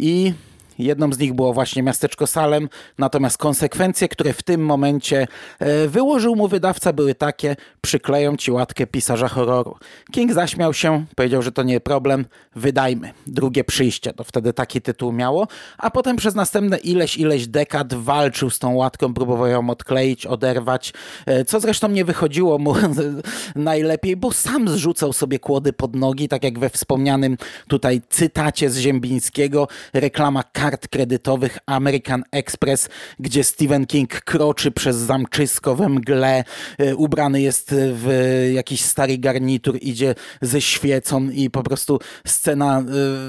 I 0.00 0.32
Jedną 0.78 1.12
z 1.12 1.18
nich 1.18 1.34
było 1.34 1.52
właśnie 1.52 1.82
miasteczko 1.82 2.26
Salem, 2.26 2.68
natomiast 2.98 3.38
konsekwencje, 3.38 4.08
które 4.08 4.32
w 4.32 4.42
tym 4.42 4.64
momencie 4.64 5.26
e, 5.58 5.88
wyłożył 5.88 6.36
mu 6.36 6.48
wydawca, 6.48 6.92
były 6.92 7.14
takie: 7.14 7.56
przykleją 7.80 8.36
ci 8.36 8.50
łatkę 8.50 8.86
pisarza 8.86 9.28
horroru. 9.28 9.76
King 10.12 10.32
zaśmiał 10.32 10.74
się, 10.74 11.04
powiedział, 11.16 11.42
że 11.42 11.52
to 11.52 11.62
nie 11.62 11.80
problem, 11.80 12.26
wydajmy. 12.56 13.12
Drugie 13.26 13.64
przyjście, 13.64 14.12
to 14.12 14.24
wtedy 14.24 14.52
taki 14.52 14.80
tytuł 14.80 15.12
miało, 15.12 15.46
a 15.78 15.90
potem 15.90 16.16
przez 16.16 16.34
następne 16.34 16.78
ileś, 16.78 17.16
ileś 17.16 17.46
dekad 17.46 17.94
walczył 17.94 18.50
z 18.50 18.58
tą 18.58 18.74
łatką, 18.74 19.14
próbował 19.14 19.46
ją 19.46 19.70
odkleić, 19.70 20.26
oderwać, 20.26 20.92
e, 21.26 21.44
co 21.44 21.60
zresztą 21.60 21.88
nie 21.88 22.04
wychodziło 22.04 22.58
mu 22.58 22.74
najlepiej, 23.56 24.16
bo 24.16 24.32
sam 24.32 24.68
zrzucał 24.68 25.12
sobie 25.12 25.38
kłody 25.38 25.72
pod 25.72 25.96
nogi, 25.96 26.28
tak 26.28 26.44
jak 26.44 26.58
we 26.58 26.70
wspomnianym 26.70 27.36
tutaj 27.68 28.02
cytacie 28.08 28.70
z 28.70 28.78
Ziembińskiego, 28.78 29.68
reklama 29.92 30.42
kart 30.64 30.88
kredytowych 30.88 31.58
American 31.66 32.22
Express, 32.32 32.88
gdzie 33.18 33.44
Stephen 33.44 33.86
King 33.86 34.20
kroczy 34.20 34.70
przez 34.70 34.96
zamczysko 34.96 35.74
we 35.74 35.88
mgle, 35.88 36.44
e, 36.78 36.96
ubrany 36.96 37.40
jest 37.40 37.74
w 37.78 38.50
jakiś 38.54 38.80
stary 38.80 39.18
garnitur, 39.18 39.78
idzie 39.80 40.14
ze 40.42 40.60
świecą 40.60 41.30
i 41.30 41.50
po 41.50 41.62
prostu 41.62 41.98
scena 42.26 42.78
e, 42.78 42.84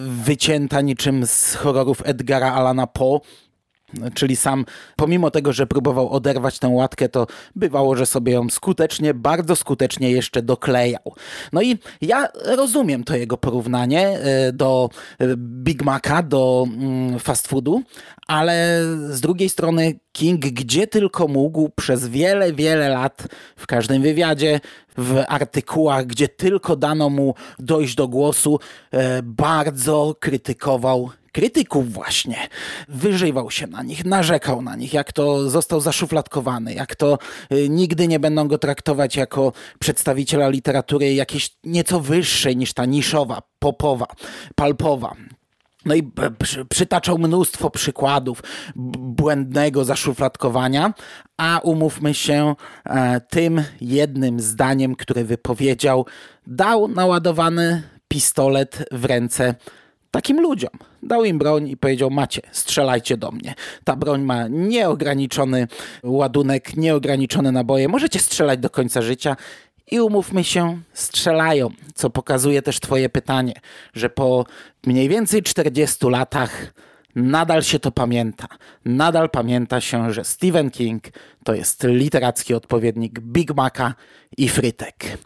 wycięta 0.07 0.81
niczym 0.81 1.27
z 1.27 1.55
horrorów 1.55 2.01
Edgara 2.05 2.53
Alana 2.53 2.87
Poe. 2.87 3.19
Czyli 4.13 4.35
sam, 4.35 4.65
pomimo 4.95 5.31
tego, 5.31 5.53
że 5.53 5.67
próbował 5.67 6.09
oderwać 6.09 6.59
tę 6.59 6.67
łatkę, 6.67 7.09
to 7.09 7.27
bywało, 7.55 7.95
że 7.95 8.05
sobie 8.05 8.33
ją 8.33 8.49
skutecznie, 8.49 9.13
bardzo 9.13 9.55
skutecznie 9.55 10.11
jeszcze 10.11 10.41
doklejał. 10.41 11.13
No 11.53 11.61
i 11.61 11.77
ja 12.01 12.27
rozumiem 12.45 13.03
to 13.03 13.15
jego 13.15 13.37
porównanie 13.37 14.07
e, 14.07 14.53
do 14.53 14.89
e, 15.19 15.25
Big 15.37 15.83
Maca, 15.83 16.23
do 16.23 16.67
mm, 16.67 17.19
fast 17.19 17.47
foodu, 17.47 17.83
ale 18.27 18.81
z 19.09 19.21
drugiej 19.21 19.49
strony 19.49 19.99
King 20.11 20.41
gdzie 20.41 20.87
tylko 20.87 21.27
mógł 21.27 21.69
przez 21.69 22.07
wiele, 22.07 22.53
wiele 22.53 22.89
lat 22.89 23.27
w 23.55 23.67
każdym 23.67 24.01
wywiadzie, 24.01 24.59
w 24.97 25.23
artykułach, 25.27 26.05
gdzie 26.05 26.27
tylko 26.27 26.75
dano 26.75 27.09
mu 27.09 27.33
dojść 27.59 27.95
do 27.95 28.07
głosu, 28.07 28.59
e, 28.91 29.23
bardzo 29.23 30.15
krytykował 30.19 31.09
krytyków 31.35 31.93
właśnie. 31.93 32.47
Wyżywał 32.87 33.51
się 33.51 33.67
na 33.67 33.83
nich, 33.83 34.05
narzekał 34.05 34.61
na 34.61 34.75
nich, 34.75 34.93
jak 34.93 35.13
to 35.13 35.49
został 35.49 35.81
zaszufladkowany, 35.81 36.73
jak 36.73 36.95
to 36.95 37.17
y, 37.51 37.69
nigdy 37.69 38.07
nie 38.07 38.19
będą 38.19 38.47
go 38.47 38.57
traktować 38.57 39.15
jako 39.15 39.53
przedstawiciela 39.79 40.49
literatury 40.49 41.13
jakiejś 41.13 41.57
nieco 41.63 41.99
wyższej 41.99 42.57
niż 42.57 42.73
ta 42.73 42.85
niszowa, 42.85 43.41
popowa, 43.59 44.07
palpowa. 44.55 45.15
No 45.85 45.95
i 45.95 46.11
przytaczał 46.69 47.17
mnóstwo 47.17 47.69
przykładów 47.69 48.43
błędnego 48.99 49.85
zaszufladkowania, 49.85 50.93
a 51.37 51.59
umówmy 51.63 52.13
się, 52.13 52.55
e, 52.85 53.21
tym 53.21 53.63
jednym 53.81 54.39
zdaniem, 54.39 54.95
które 54.95 55.23
wypowiedział, 55.23 56.05
dał 56.47 56.87
naładowany 56.87 57.83
pistolet 58.07 58.85
w 58.91 59.05
ręce 59.05 59.55
takim 60.15 60.41
ludziom. 60.41 60.69
Dał 61.03 61.23
im 61.23 61.37
broń 61.37 61.67
i 61.67 61.77
powiedział: 61.77 62.09
Macie, 62.09 62.41
strzelajcie 62.51 63.17
do 63.17 63.31
mnie. 63.31 63.53
Ta 63.83 63.95
broń 63.95 64.21
ma 64.21 64.47
nieograniczony 64.47 65.67
ładunek, 66.03 66.77
nieograniczone 66.77 67.51
naboje. 67.51 67.87
Możecie 67.87 68.19
strzelać 68.19 68.59
do 68.59 68.69
końca 68.69 69.01
życia. 69.01 69.35
I 69.91 69.99
umówmy 69.99 70.43
się, 70.43 70.79
strzelają, 70.93 71.69
co 71.95 72.09
pokazuje 72.09 72.61
też 72.61 72.79
Twoje 72.79 73.09
pytanie, 73.09 73.53
że 73.93 74.09
po 74.09 74.45
mniej 74.85 75.09
więcej 75.09 75.43
40 75.43 76.05
latach 76.09 76.73
nadal 77.15 77.63
się 77.63 77.79
to 77.79 77.91
pamięta. 77.91 78.47
Nadal 78.85 79.29
pamięta 79.29 79.81
się, 79.81 80.13
że 80.13 80.23
Stephen 80.23 80.71
King 80.71 81.03
to 81.43 81.53
jest 81.53 81.83
literacki 81.83 82.53
odpowiednik 82.53 83.19
Big 83.19 83.55
Maca 83.55 83.93
i 84.37 84.49
frytek. 84.49 85.17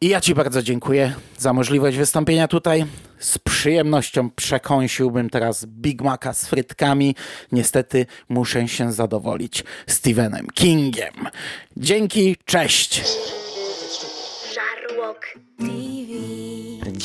I 0.00 0.08
ja 0.08 0.20
Ci 0.20 0.34
bardzo 0.34 0.62
dziękuję 0.62 1.14
za 1.38 1.52
możliwość 1.52 1.96
wystąpienia 1.96 2.48
tutaj. 2.48 2.84
Z 3.18 3.38
przyjemnością 3.38 4.30
przekąsiłbym 4.30 5.30
teraz 5.30 5.66
Big 5.66 6.02
Maca 6.02 6.32
z 6.32 6.46
frytkami. 6.46 7.14
Niestety 7.52 8.06
muszę 8.28 8.68
się 8.68 8.92
zadowolić 8.92 9.64
Stephenem 9.86 10.46
Kingiem. 10.54 11.28
Dzięki, 11.76 12.36
cześć! 12.44 13.02
Żarłok. 14.54 15.26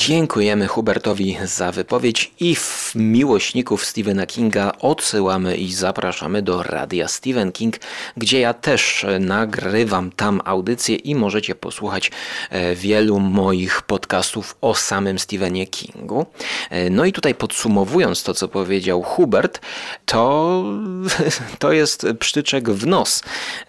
Dziękujemy 0.06 0.66
Hubertowi 0.66 1.36
za 1.44 1.72
wypowiedź 1.72 2.32
i 2.40 2.54
w 2.54 2.92
miłośników 2.94 3.84
Stephena 3.84 4.26
Kinga 4.26 4.72
odsyłamy 4.80 5.56
i 5.56 5.72
zapraszamy 5.72 6.42
do 6.42 6.62
radia 6.62 7.08
Stephen 7.08 7.52
King, 7.52 7.76
gdzie 8.16 8.40
ja 8.40 8.54
też 8.54 9.06
nagrywam 9.20 10.10
tam 10.10 10.40
audycję 10.44 10.96
i 10.96 11.14
możecie 11.14 11.54
posłuchać 11.54 12.10
e, 12.50 12.74
wielu 12.74 13.20
moich 13.20 13.82
podcastów 13.82 14.56
o 14.60 14.74
samym 14.74 15.18
Stephenie 15.18 15.66
Kingu. 15.66 16.26
E, 16.70 16.90
No 16.90 17.04
i 17.04 17.12
tutaj 17.12 17.34
podsumowując 17.34 18.22
to, 18.22 18.34
co 18.34 18.48
powiedział 18.48 19.02
Hubert, 19.02 19.60
to, 20.06 20.64
to 21.58 21.72
jest 21.72 22.06
psztyczek 22.18 22.70
w 22.70 22.86
nos, 22.86 23.22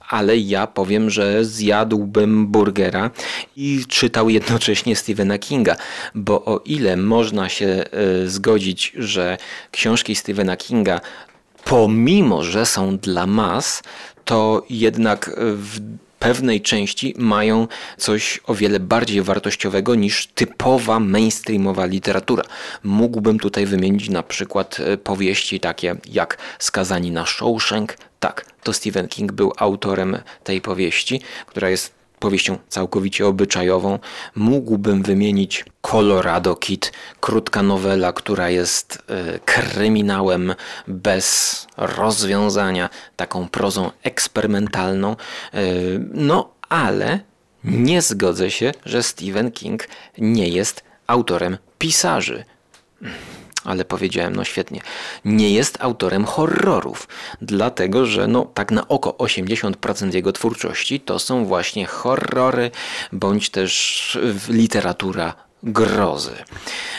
ale 0.10 0.38
ja 0.38 0.68
powiem, 0.68 1.10
że 1.10 1.46
zjadłbym 1.46 2.48
burgera 2.48 3.12
i 3.56 3.86
czytał 3.88 4.30
jednocześnie 4.30 4.96
Stephena 4.96 5.38
Kinga, 5.38 5.76
bo 6.16 6.46
o 6.46 6.62
ile 6.66 6.98
można 6.98 7.50
się 7.50 7.66
e, 7.68 8.28
zgodzić, 8.28 8.94
że 8.98 9.38
książki 9.72 10.16
Stephena 10.16 10.58
Kinga, 10.58 11.02
pomimo 11.64 12.44
że 12.44 12.66
są 12.66 12.98
dla 12.98 13.28
mas, 13.28 13.84
to 14.26 14.66
jednak 14.70 15.32
w 15.38 15.80
pewnej 16.20 16.62
części 16.62 17.14
mają 17.18 17.68
coś 17.98 18.40
o 18.48 18.56
wiele 18.56 18.80
bardziej 18.80 19.22
wartościowego 19.22 19.96
niż 19.96 20.28
typowa 20.28 21.00
mainstreamowa 21.00 21.86
literatura. 21.86 22.44
Mógłbym 22.84 23.40
tutaj 23.40 23.66
wymienić 23.66 24.10
na 24.10 24.24
przykład 24.24 24.80
e, 24.80 24.98
powieści 24.98 25.60
takie 25.60 25.96
jak 26.12 26.38
Skazani 26.60 27.12
na 27.12 27.26
Shawshank. 27.26 27.98
Tak, 28.25 28.46
to 28.63 28.74
Stephen 28.74 29.08
King 29.08 29.32
był 29.32 29.53
autorem 29.58 30.17
tej 30.44 30.62
powieści, 30.62 31.22
która 31.48 31.70
jest 31.70 31.94
powieścią 32.20 32.58
całkowicie 32.70 33.27
obyczajową. 33.27 34.00
Mógłbym 34.36 35.03
wymienić 35.03 35.65
Colorado 35.82 36.55
Kid, 36.55 36.91
krótka 37.20 37.63
nowela, 37.63 38.13
która 38.13 38.50
jest 38.50 39.03
e, 39.08 39.39
kryminałem 39.39 40.55
bez 40.88 41.67
rozwiązania, 41.77 42.89
taką 43.15 43.50
prozą 43.50 43.91
eksperymentalną. 44.03 45.12
E, 45.12 45.17
No, 46.13 46.50
ale 46.70 47.20
nie 47.63 48.01
zgodzę 48.01 48.51
się, 48.51 48.72
że 48.86 49.03
Stephen 49.03 49.51
King 49.51 49.88
nie 50.17 50.48
jest 50.48 50.84
autorem 51.08 51.58
pisarzy 51.79 52.46
ale 53.65 53.86
powiedziałem, 53.86 54.36
no 54.36 54.43
świetnie, 54.43 54.81
nie 55.25 55.53
jest 55.53 55.77
autorem 55.81 56.25
horrorów, 56.25 57.07
dlatego 57.41 58.05
że 58.05 58.27
no 58.27 58.45
tak 58.53 58.72
na 58.72 58.88
oko 58.88 59.10
80% 59.10 60.13
jego 60.13 60.31
twórczości 60.31 61.00
to 61.00 61.19
są 61.19 61.45
właśnie 61.45 61.86
horrory, 61.86 62.72
bądź 63.12 63.50
też 63.50 64.17
literatura 64.50 65.45
grozy. 65.65 66.31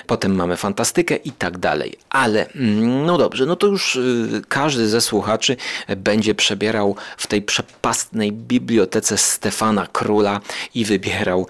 Potem 0.07 0.35
mamy 0.35 0.57
fantastykę 0.57 1.17
i 1.17 1.33
tak 1.33 1.59
dalej. 1.59 1.99
Ale 2.11 2.51
mm, 2.53 3.07
no 3.07 3.19
dobrze, 3.19 3.47
no 3.47 3.57
to 3.57 3.67
już 3.67 3.97
y, 3.97 4.43
każdy 4.49 4.89
ze 4.89 5.01
słuchaczy 5.01 5.57
będzie 5.97 6.35
przebierał 6.35 6.97
w 7.17 7.27
tej 7.27 7.43
przepastnej 7.43 8.33
bibliotece 8.33 9.19
Stefana 9.19 9.87
Króla 9.87 10.41
i 10.75 10.85
wybierał 10.85 11.47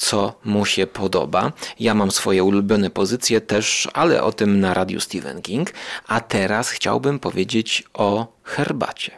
co 0.00 0.34
mu 0.44 0.66
się 0.66 0.86
podoba. 0.86 1.52
Ja 1.80 1.94
mam 1.94 2.10
swoje 2.10 2.44
ulubione 2.44 2.90
pozycje 2.90 3.40
też, 3.40 3.88
ale 3.92 4.22
o 4.22 4.32
tym 4.32 4.60
na 4.60 4.74
radiu 4.74 5.00
Stephen 5.00 5.42
King. 5.42 5.72
A 6.06 6.20
teraz 6.20 6.70
chciałbym 6.70 7.18
powiedzieć 7.18 7.84
o 7.94 8.32
herbacie. 8.42 9.12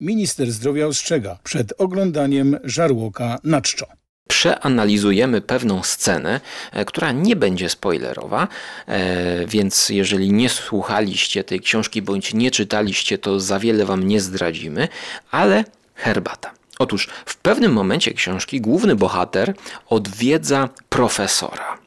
Minister 0.00 0.52
zdrowia 0.52 0.86
ostrzega 0.86 1.38
przed 1.44 1.72
oglądaniem 1.78 2.58
żarłoka 2.64 3.38
na 3.44 3.60
czczo. 3.60 3.86
Przeanalizujemy 4.28 5.40
pewną 5.40 5.82
scenę, 5.82 6.40
e, 6.72 6.84
która 6.84 7.12
nie 7.12 7.36
będzie 7.36 7.68
spoilerowa, 7.68 8.48
e, 8.86 9.46
więc 9.46 9.88
jeżeli 9.88 10.32
nie 10.32 10.48
słuchaliście 10.48 11.44
tej 11.44 11.60
książki 11.60 12.02
bądź 12.02 12.34
nie 12.34 12.50
czytaliście, 12.50 13.18
to 13.18 13.40
za 13.40 13.58
wiele 13.58 13.84
wam 13.84 14.08
nie 14.08 14.20
zdradzimy, 14.20 14.88
ale 15.30 15.64
herbata. 15.94 16.55
Otóż 16.78 17.08
w 17.26 17.36
pewnym 17.36 17.72
momencie 17.72 18.14
książki 18.14 18.60
główny 18.60 18.96
bohater 18.96 19.54
odwiedza 19.88 20.68
profesora, 20.88 21.78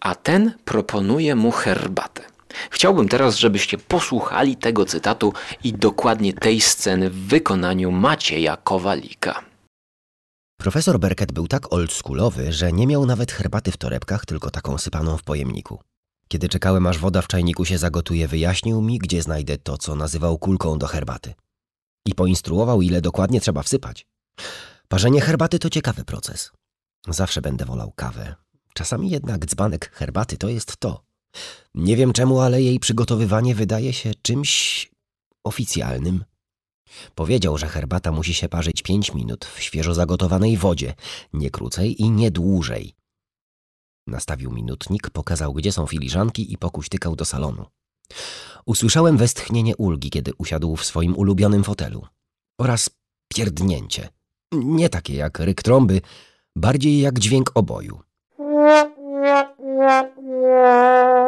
a 0.00 0.14
ten 0.14 0.52
proponuje 0.64 1.34
mu 1.34 1.50
herbatę. 1.50 2.22
Chciałbym 2.70 3.08
teraz, 3.08 3.36
żebyście 3.36 3.78
posłuchali 3.78 4.56
tego 4.56 4.84
cytatu 4.84 5.32
i 5.64 5.72
dokładnie 5.72 6.32
tej 6.32 6.60
sceny 6.60 7.10
w 7.10 7.16
wykonaniu 7.16 7.90
Macieja 7.90 8.56
Kowalika. 8.56 9.40
Profesor 10.58 10.98
Berket 10.98 11.32
był 11.32 11.48
tak 11.48 11.72
oldschoolowy, 11.72 12.52
że 12.52 12.72
nie 12.72 12.86
miał 12.86 13.06
nawet 13.06 13.32
herbaty 13.32 13.72
w 13.72 13.76
torebkach, 13.76 14.26
tylko 14.26 14.50
taką 14.50 14.78
sypaną 14.78 15.16
w 15.16 15.22
pojemniku. 15.22 15.80
Kiedy 16.28 16.48
czekałem, 16.48 16.86
aż 16.86 16.98
woda 16.98 17.22
w 17.22 17.28
czajniku 17.28 17.64
się 17.64 17.78
zagotuje, 17.78 18.28
wyjaśnił 18.28 18.80
mi, 18.80 18.98
gdzie 18.98 19.22
znajdę 19.22 19.58
to, 19.58 19.78
co 19.78 19.94
nazywał 19.94 20.38
kulką 20.38 20.78
do 20.78 20.86
herbaty. 20.86 21.34
I 22.06 22.14
poinstruował, 22.14 22.82
ile 22.82 23.00
dokładnie 23.00 23.40
trzeba 23.40 23.62
wsypać. 23.62 24.06
Parzenie 24.88 25.20
herbaty 25.20 25.58
to 25.58 25.70
ciekawy 25.70 26.04
proces. 26.04 26.52
Zawsze 27.08 27.42
będę 27.42 27.64
wolał 27.64 27.92
kawę. 27.92 28.34
Czasami 28.74 29.10
jednak 29.10 29.46
dzbanek 29.46 29.90
herbaty 29.92 30.36
to 30.36 30.48
jest 30.48 30.76
to. 30.76 31.04
Nie 31.74 31.96
wiem 31.96 32.12
czemu, 32.12 32.40
ale 32.40 32.62
jej 32.62 32.80
przygotowywanie 32.80 33.54
wydaje 33.54 33.92
się 33.92 34.12
czymś 34.22 34.90
oficjalnym. 35.44 36.24
Powiedział, 37.14 37.58
że 37.58 37.66
herbata 37.66 38.12
musi 38.12 38.34
się 38.34 38.48
parzyć 38.48 38.82
5 38.82 39.14
minut 39.14 39.44
w 39.44 39.60
świeżo 39.60 39.94
zagotowanej 39.94 40.56
wodzie, 40.56 40.94
nie 41.32 41.50
krócej 41.50 42.02
i 42.02 42.10
nie 42.10 42.30
dłużej. 42.30 42.94
Nastawił 44.06 44.50
minutnik, 44.50 45.10
pokazał, 45.10 45.52
gdzie 45.52 45.72
są 45.72 45.86
filiżanki 45.86 46.52
i 46.52 46.58
pokuśtykał 46.58 47.16
do 47.16 47.24
salonu. 47.24 47.66
Usłyszałem 48.66 49.16
westchnienie 49.16 49.76
ulgi, 49.76 50.10
kiedy 50.10 50.32
usiadł 50.38 50.76
w 50.76 50.84
swoim 50.84 51.16
ulubionym 51.16 51.64
fotelu. 51.64 52.06
Oraz 52.60 52.90
pierdnięcie. 53.34 54.08
Nie 54.52 54.88
takie 54.88 55.14
jak 55.14 55.38
ryk 55.38 55.62
trąby, 55.62 56.00
bardziej 56.56 57.00
jak 57.00 57.18
dźwięk 57.18 57.50
oboju. 57.54 58.00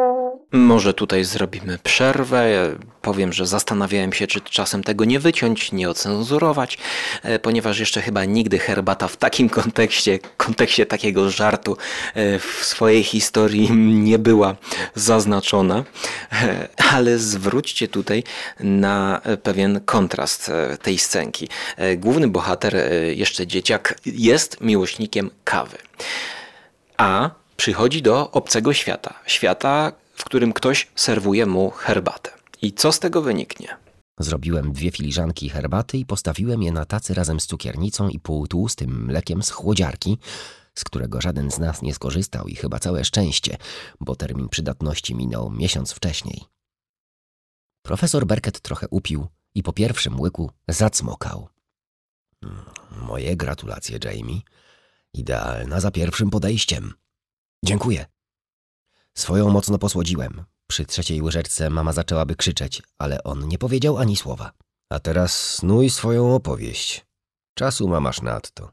Może 0.51 0.93
tutaj 0.93 1.23
zrobimy 1.23 1.77
przerwę. 1.83 2.75
Powiem, 3.01 3.33
że 3.33 3.45
zastanawiałem 3.45 4.13
się, 4.13 4.27
czy 4.27 4.41
czasem 4.41 4.83
tego 4.83 5.05
nie 5.05 5.19
wyciąć, 5.19 5.71
nie 5.71 5.89
ocenzurować, 5.89 6.77
e, 7.23 7.39
ponieważ 7.39 7.79
jeszcze 7.79 8.01
chyba 8.01 8.25
nigdy 8.25 8.59
herbata 8.59 9.07
w 9.07 9.17
takim 9.17 9.49
kontekście, 9.49 10.19
kontekście 10.37 10.85
takiego 10.85 11.29
żartu 11.29 11.77
e, 12.13 12.39
w 12.39 12.59
swojej 12.61 13.03
historii 13.03 13.71
nie 14.07 14.19
była 14.19 14.55
zaznaczona. 14.95 15.83
E, 16.31 16.67
Ale 16.91 17.17
zwróćcie 17.17 17.87
tutaj 17.87 18.23
na 18.59 19.21
pewien 19.43 19.81
kontrast 19.85 20.51
tej 20.81 20.97
scenki. 20.97 21.49
Główny 21.97 22.27
bohater, 22.27 22.75
jeszcze 23.15 23.47
dzieciak, 23.47 23.99
jest 24.05 24.61
miłośnikiem 24.61 25.31
kawy. 25.43 25.77
A 26.97 27.29
przychodzi 27.57 28.01
do 28.01 28.31
obcego 28.31 28.73
świata. 28.73 29.13
Świata, 29.25 29.91
w 30.17 30.23
którym 30.25 30.53
ktoś 30.53 30.87
serwuje 30.95 31.45
mu 31.45 31.69
herbatę. 31.71 32.31
I 32.61 32.73
co 32.73 32.91
z 32.91 32.99
tego 32.99 33.21
wyniknie? 33.21 33.77
Zrobiłem 34.19 34.73
dwie 34.73 34.91
filiżanki 34.91 35.49
herbaty 35.49 35.97
i 35.97 36.05
postawiłem 36.05 36.63
je 36.63 36.71
na 36.71 36.85
tacy 36.85 37.13
razem 37.13 37.39
z 37.39 37.45
cukiernicą 37.45 38.09
i 38.09 38.19
półtłustym 38.19 39.05
mlekiem 39.05 39.43
z 39.43 39.49
chłodziarki, 39.51 40.17
z 40.75 40.83
którego 40.83 41.21
żaden 41.21 41.51
z 41.51 41.59
nas 41.59 41.81
nie 41.81 41.93
skorzystał 41.93 42.47
i 42.47 42.55
chyba 42.55 42.79
całe 42.79 43.05
szczęście, 43.05 43.57
bo 43.99 44.15
termin 44.15 44.49
przydatności 44.49 45.15
minął 45.15 45.49
miesiąc 45.49 45.91
wcześniej. 45.91 46.43
Profesor 47.81 48.25
Berket 48.25 48.59
trochę 48.61 48.87
upił 48.89 49.27
i 49.55 49.63
po 49.63 49.73
pierwszym 49.73 50.19
łyku 50.19 50.51
zacmokał. 50.67 51.49
"Mm, 52.43 52.65
Moje 53.07 53.35
gratulacje, 53.35 53.99
Jamie. 54.03 54.41
Idealna 55.13 55.79
za 55.79 55.91
pierwszym 55.91 56.29
podejściem. 56.29 56.93
Dziękuję. 57.65 58.05
Swoją 59.17 59.49
mocno 59.49 59.77
posłodziłem. 59.77 60.43
Przy 60.69 60.85
trzeciej 60.85 61.21
łyżeczce 61.21 61.69
mama 61.69 61.93
zaczęłaby 61.93 62.35
krzyczeć, 62.35 62.81
ale 62.97 63.23
on 63.23 63.47
nie 63.47 63.57
powiedział 63.57 63.97
ani 63.97 64.15
słowa. 64.15 64.51
A 64.91 64.99
teraz 64.99 65.55
snuj 65.55 65.89
swoją 65.89 66.35
opowieść. 66.35 67.05
Czasu 67.57 67.87
mamasz 67.87 68.21
nadto. 68.21 68.71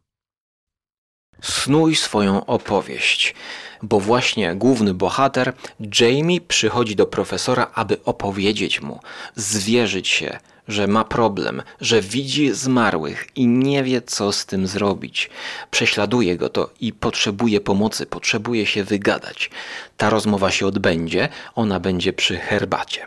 Snuj 1.43 1.97
swoją 1.97 2.47
opowieść, 2.47 3.35
bo 3.83 4.01
właśnie 4.01 4.55
główny 4.57 4.95
bohater, 4.95 5.53
Jamie, 6.01 6.41
przychodzi 6.41 6.97
do 6.97 7.07
profesora, 7.07 7.71
aby 7.75 8.05
opowiedzieć 8.05 8.81
mu, 8.81 9.01
zwierzyć 9.37 10.09
się, 10.09 10.39
że 10.69 10.87
ma 10.87 11.05
problem, 11.05 11.63
że 11.81 12.01
widzi 12.01 12.55
zmarłych 12.55 13.27
i 13.37 13.47
nie 13.47 13.83
wie, 13.83 14.03
co 14.03 14.33
z 14.33 14.47
tym 14.47 14.67
zrobić. 14.67 15.31
Prześladuje 15.71 16.37
go 16.37 16.49
to 16.49 16.71
i 16.81 16.93
potrzebuje 16.93 17.61
pomocy, 17.61 18.07
potrzebuje 18.07 18.67
się 18.67 18.85
wygadać. 18.85 19.51
Ta 19.97 20.11
rozmowa 20.11 20.51
się 20.51 20.67
odbędzie, 20.67 21.29
ona 21.55 21.81
będzie 21.81 22.13
przy 22.13 22.37
herbacie. 22.37 23.07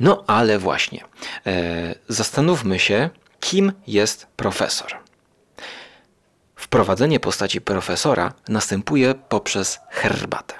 No 0.00 0.24
ale 0.26 0.58
właśnie, 0.58 1.04
e, 1.46 1.94
zastanówmy 2.08 2.78
się, 2.78 3.10
kim 3.40 3.72
jest 3.86 4.26
profesor. 4.36 4.96
Wprowadzenie 6.56 7.20
postaci 7.20 7.60
profesora 7.60 8.32
następuje 8.48 9.14
poprzez 9.28 9.80
herbatę. 9.90 10.54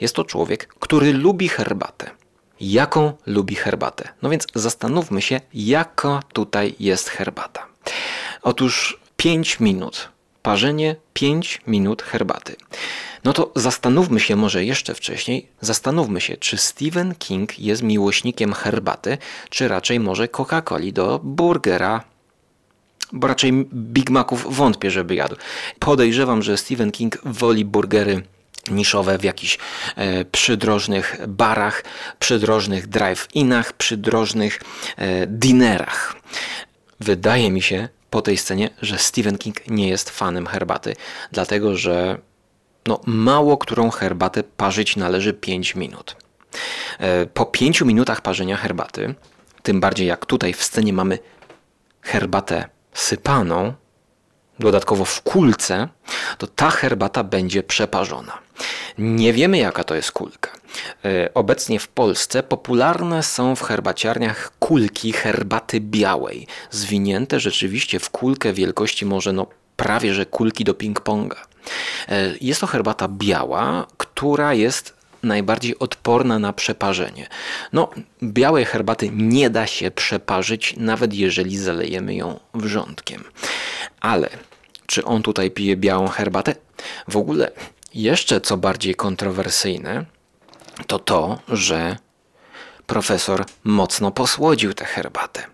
Jest 0.00 0.14
to 0.14 0.24
człowiek, 0.24 0.68
który 0.80 1.12
lubi 1.12 1.48
herbatę. 1.48 2.10
Jaką 2.60 3.12
lubi 3.26 3.54
herbatę? 3.54 4.08
No 4.22 4.30
więc 4.30 4.46
zastanówmy 4.54 5.22
się, 5.22 5.40
jaka 5.54 6.22
tutaj 6.32 6.74
jest 6.80 7.08
herbata. 7.08 7.66
Otóż 8.42 9.00
5 9.16 9.60
minut. 9.60 10.08
Parzenie 10.42 10.96
5 11.12 11.60
minut 11.66 12.02
herbaty. 12.02 12.56
No 13.24 13.32
to 13.32 13.52
zastanówmy 13.56 14.20
się 14.20 14.36
może 14.36 14.64
jeszcze 14.64 14.94
wcześniej, 14.94 15.48
zastanówmy 15.60 16.20
się, 16.20 16.36
czy 16.36 16.56
Stephen 16.56 17.14
King 17.14 17.58
jest 17.58 17.82
miłośnikiem 17.82 18.52
herbaty, 18.52 19.18
czy 19.50 19.68
raczej 19.68 20.00
może 20.00 20.28
Coca-Coli 20.28 20.92
do 20.92 21.20
burgera, 21.22 22.04
bo 23.12 23.26
raczej 23.26 23.52
Big 23.74 24.10
Maców 24.10 24.56
wątpię, 24.56 24.90
żeby 24.90 25.14
jadł. 25.14 25.36
Podejrzewam, 25.78 26.42
że 26.42 26.56
Stephen 26.56 26.90
King 26.90 27.18
woli 27.24 27.64
burgery 27.64 28.22
niszowe 28.70 29.18
w 29.18 29.24
jakichś 29.24 29.58
e, 29.96 30.24
przydrożnych 30.24 31.16
barach, 31.28 31.84
przydrożnych 32.18 32.88
drive-inach, 32.88 33.72
przydrożnych 33.72 34.60
e, 34.96 35.26
dinerach. 35.26 36.16
Wydaje 37.00 37.50
mi 37.50 37.62
się 37.62 37.88
po 38.10 38.22
tej 38.22 38.36
scenie, 38.36 38.70
że 38.82 38.98
Stephen 38.98 39.38
King 39.38 39.66
nie 39.66 39.88
jest 39.88 40.10
fanem 40.10 40.46
herbaty, 40.46 40.96
dlatego 41.32 41.76
że 41.76 42.18
no, 42.86 43.00
mało 43.06 43.58
którą 43.58 43.90
herbatę 43.90 44.42
parzyć 44.42 44.96
należy 44.96 45.32
5 45.32 45.74
minut. 45.74 46.16
E, 46.98 47.26
po 47.26 47.46
5 47.46 47.80
minutach 47.80 48.20
parzenia 48.20 48.56
herbaty, 48.56 49.14
tym 49.62 49.80
bardziej 49.80 50.06
jak 50.06 50.26
tutaj 50.26 50.52
w 50.52 50.64
scenie 50.64 50.92
mamy 50.92 51.18
herbatę 52.02 52.68
sypaną, 52.92 53.74
dodatkowo 54.60 55.04
w 55.04 55.22
kulce, 55.22 55.88
to 56.38 56.46
ta 56.46 56.70
herbata 56.70 57.24
będzie 57.24 57.62
przeparzona. 57.62 58.38
Nie 58.98 59.32
wiemy, 59.32 59.58
jaka 59.58 59.84
to 59.84 59.94
jest 59.94 60.12
kulka. 60.12 60.50
E, 61.04 61.34
Obecnie 61.34 61.80
w 61.80 61.88
Polsce 61.88 62.42
popularne 62.42 63.22
są 63.22 63.56
w 63.56 63.62
herbaciarniach 63.62 64.52
kulki 64.58 65.12
herbaty 65.12 65.80
białej, 65.80 66.46
zwinięte 66.70 67.40
rzeczywiście 67.40 67.98
w 67.98 68.10
kulkę 68.10 68.52
wielkości 68.52 69.06
może 69.06 69.32
no 69.32 69.46
prawie 69.76 70.14
że 70.14 70.26
kulki 70.26 70.64
do 70.64 70.72
ping-ponga. 70.74 71.36
E, 72.08 72.34
Jest 72.40 72.60
to 72.60 72.66
herbata 72.66 73.08
biała, 73.08 73.86
która 73.96 74.54
jest 74.54 74.94
najbardziej 75.22 75.78
odporna 75.78 76.38
na 76.38 76.52
przeparzenie. 76.52 77.28
No, 77.72 77.90
białej 78.22 78.64
herbaty 78.64 79.10
nie 79.12 79.50
da 79.50 79.66
się 79.66 79.90
przeparzyć, 79.90 80.74
nawet 80.76 81.14
jeżeli 81.14 81.58
zalejemy 81.58 82.14
ją 82.14 82.40
wrzątkiem. 82.54 83.24
Ale 84.00 84.28
czy 84.88 85.04
on 85.04 85.22
tutaj 85.22 85.50
pije 85.50 85.76
białą 85.76 86.08
herbatę? 86.08 86.54
W 87.08 87.16
ogóle 87.16 87.50
jeszcze 87.94 88.40
co 88.40 88.56
bardziej 88.56 88.94
kontrowersyjne, 88.94 90.04
to 90.86 90.98
to, 90.98 91.38
że 91.48 91.96
profesor 92.86 93.44
mocno 93.64 94.10
posłodził 94.10 94.74
tę 94.74 94.84
herbatę. 94.84 95.44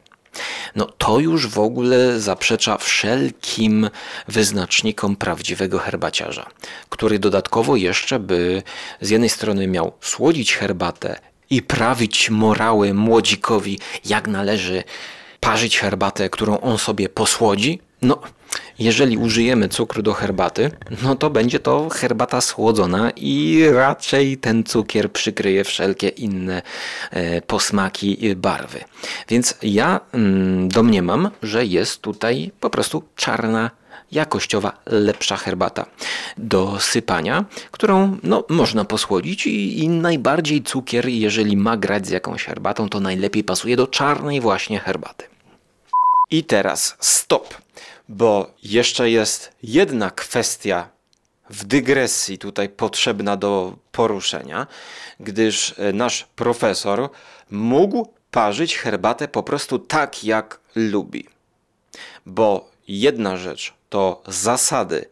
No 0.77 0.87
to 0.99 1.19
już 1.21 1.47
w 1.47 1.59
ogóle 1.59 2.21
zaprzecza 2.21 2.79
wszelkim 2.79 3.91
wyznacznikom 4.29 5.17
prawdziwego 5.17 5.79
herbaciarza, 5.79 6.47
który 6.89 7.19
dodatkowo 7.19 7.77
jeszcze 7.77 8.19
by 8.19 8.63
z 9.01 9.11
jednej 9.11 9.31
strony 9.31 9.67
miał 9.67 9.93
słodzić 10.01 10.57
herbatę 10.57 11.19
i 11.51 11.63
prawić 11.63 12.31
morały 12.31 12.95
młodzikowi, 12.95 13.79
jak 14.05 14.29
należy 14.29 14.85
parzyć 15.41 15.79
herbatę, 15.79 16.31
którą 16.31 16.61
on 16.61 16.79
sobie 16.79 17.09
posłodzi. 17.09 17.81
No, 18.03 18.21
jeżeli 18.79 19.19
użyjemy 19.19 19.69
cukru 19.69 20.03
do 20.03 20.13
herbaty, 20.13 20.71
no 21.03 21.17
to 21.17 21.31
będzie 21.31 21.61
to 21.61 21.89
herbata 21.89 22.41
słodzona 22.41 23.11
i 23.17 23.65
raczej 23.73 24.37
ten 24.37 24.65
cukier 24.65 25.13
przykryje 25.13 25.65
wszelkie 25.65 26.09
inne 26.09 26.63
e, 27.11 27.43
posmaki 27.43 28.27
i 28.27 28.37
barwy. 28.37 28.85
Więc 29.29 29.55
ja 29.63 30.01
mm, 30.13 30.69
domniemam, 30.69 31.31
że 31.43 31.67
jest 31.67 32.01
tutaj 32.01 32.51
po 32.61 32.71
prostu 32.71 33.03
czarna 33.17 33.71
jakościowa, 34.13 34.73
lepsza 34.87 35.37
herbata 35.37 35.87
do 36.39 36.81
sypania, 36.81 37.45
którą 37.71 38.17
no, 38.23 38.45
można 38.49 38.85
posłodzić 38.85 39.47
i, 39.47 39.79
i 39.79 39.89
najbardziej 39.89 40.63
cukier, 40.63 41.09
jeżeli 41.09 41.57
ma 41.57 41.77
grać 41.77 42.07
z 42.07 42.11
jakąś 42.11 42.45
herbatą, 42.45 42.89
to 42.89 43.01
najlepiej 43.01 43.45
pasuje 43.45 43.77
do 43.77 43.87
czarnej 43.87 44.41
właśnie 44.41 44.81
herbaty. 44.81 45.25
I 46.31 46.45
teraz 46.45 46.97
stop, 47.01 47.55
bo 48.09 48.51
jeszcze 48.63 49.11
jest 49.11 49.53
jedna 49.63 50.11
kwestia 50.11 50.89
w 51.51 51.65
dygresji 51.65 52.39
tutaj 52.39 52.69
potrzebna 52.69 53.37
do 53.37 53.77
poruszenia, 53.93 54.67
gdyż 55.21 55.75
e, 55.79 55.93
nasz 55.93 56.27
profesor 56.37 57.11
mógł 57.51 58.09
parzyć 58.31 58.77
herbatę 58.79 59.29
po 59.29 59.43
prostu 59.43 59.79
tak, 59.79 60.25
jak 60.25 60.61
lubi. 60.75 61.29
Bo 62.27 62.71
jedna 62.89 63.37
rzecz 63.37 63.75
to 63.89 64.23
zasady 64.27 65.05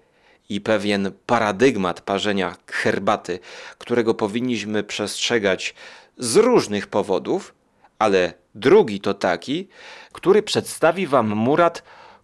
i 0.48 0.60
pewien 0.60 1.12
paradygmat 1.26 2.00
parzenia 2.00 2.56
herbaty, 2.66 3.38
którego 3.78 4.14
powinniśmy 4.14 4.82
przestrzegać 4.82 5.74
z 6.18 6.36
różnych 6.36 6.86
powodów, 6.86 7.54
ale 7.98 8.34
drugi 8.54 9.00
to 9.00 9.14
taki, 9.14 9.68
który 10.12 10.42
przedstawi 10.42 11.06
Wam 11.06 11.28
Murat 11.28 11.82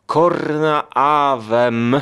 Kornaawem. 0.08 2.00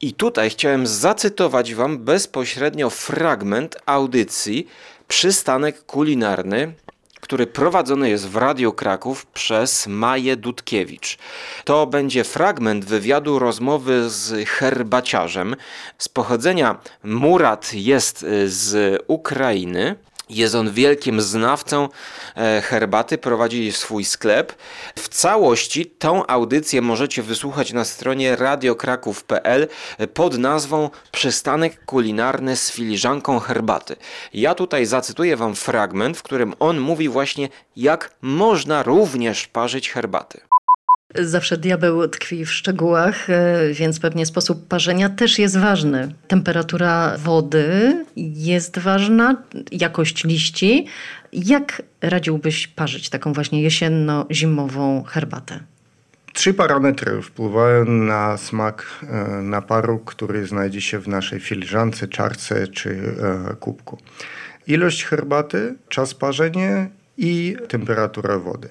I 0.00 0.12
tutaj 0.12 0.50
chciałem 0.50 0.86
zacytować 0.86 1.74
Wam 1.74 1.98
bezpośrednio 1.98 2.90
fragment 2.90 3.76
audycji 3.86 4.66
Przystanek 5.08 5.86
kulinarny, 5.86 6.72
który 7.20 7.46
prowadzony 7.46 8.10
jest 8.10 8.28
w 8.28 8.36
Radio 8.36 8.72
Kraków 8.72 9.26
przez 9.26 9.86
Maję 9.86 10.36
Dudkiewicz. 10.36 11.18
To 11.64 11.86
będzie 11.86 12.24
fragment 12.24 12.84
wywiadu 12.84 13.38
rozmowy 13.38 14.10
z 14.10 14.48
herbaciarzem. 14.48 15.56
Z 15.98 16.08
pochodzenia 16.08 16.80
Murat 17.04 17.74
jest 17.74 18.22
y, 18.22 18.48
z 18.48 18.98
Ukrainy. 19.06 19.96
Jest 20.30 20.54
on 20.54 20.72
wielkim 20.72 21.20
znawcą 21.20 21.88
e, 22.36 22.60
herbaty, 22.60 23.18
prowadzi 23.18 23.72
swój 23.72 24.04
sklep. 24.04 24.54
W 24.98 25.08
całości 25.08 25.86
tą 25.86 26.26
audycję 26.26 26.82
możecie 26.82 27.22
wysłuchać 27.22 27.72
na 27.72 27.84
stronie 27.84 28.36
radiokraków.pl 28.36 29.68
pod 30.14 30.38
nazwą 30.38 30.90
Przystanek 31.12 31.84
kulinarny 31.84 32.56
z 32.56 32.72
filiżanką 32.72 33.38
herbaty. 33.38 33.96
Ja 34.34 34.54
tutaj 34.54 34.86
zacytuję 34.86 35.36
wam 35.36 35.54
fragment, 35.54 36.18
w 36.18 36.22
którym 36.22 36.54
on 36.60 36.80
mówi 36.80 37.08
właśnie 37.08 37.48
jak 37.76 38.10
można 38.22 38.82
również 38.82 39.46
parzyć 39.46 39.90
herbaty. 39.90 40.47
Zawsze 41.14 41.56
diabeł 41.56 42.08
tkwi 42.08 42.44
w 42.44 42.52
szczegółach, 42.52 43.30
e, 43.30 43.72
więc 43.72 44.00
pewnie 44.00 44.26
sposób 44.26 44.68
parzenia 44.68 45.08
też 45.08 45.38
jest 45.38 45.58
ważny. 45.58 46.14
Temperatura 46.28 47.16
wody 47.18 47.96
jest 48.16 48.78
ważna, 48.78 49.42
jakość 49.72 50.24
liści. 50.24 50.86
Jak 51.32 51.82
radziłbyś 52.00 52.66
parzyć 52.66 53.10
taką 53.10 53.32
właśnie 53.32 53.62
jesienno-zimową 53.62 55.04
herbatę? 55.04 55.60
Trzy 56.32 56.54
parametry 56.54 57.22
wpływają 57.22 57.84
na 57.84 58.36
smak 58.36 58.86
e, 59.02 59.06
naparu, 59.42 59.98
który 59.98 60.46
znajdzie 60.46 60.80
się 60.80 60.98
w 60.98 61.08
naszej 61.08 61.40
filiżance, 61.40 62.08
czarce 62.08 62.68
czy 62.68 62.90
e, 62.90 63.56
kubku. 63.56 63.98
Ilość 64.66 65.04
herbaty, 65.04 65.74
czas 65.88 66.14
parzenia 66.14 66.88
i 67.16 67.56
temperatura 67.68 68.38
wody. 68.38 68.68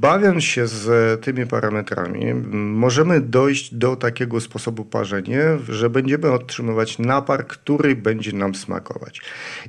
Bawiąc 0.00 0.44
się 0.44 0.66
z 0.66 1.20
tymi 1.24 1.46
parametrami, 1.46 2.34
możemy 2.54 3.20
dojść 3.20 3.74
do 3.74 3.96
takiego 3.96 4.40
sposobu 4.40 4.84
parzenia, 4.84 5.40
że 5.68 5.90
będziemy 5.90 6.32
otrzymywać 6.32 6.98
napar, 6.98 7.46
który 7.46 7.96
będzie 7.96 8.32
nam 8.32 8.54
smakować. 8.54 9.20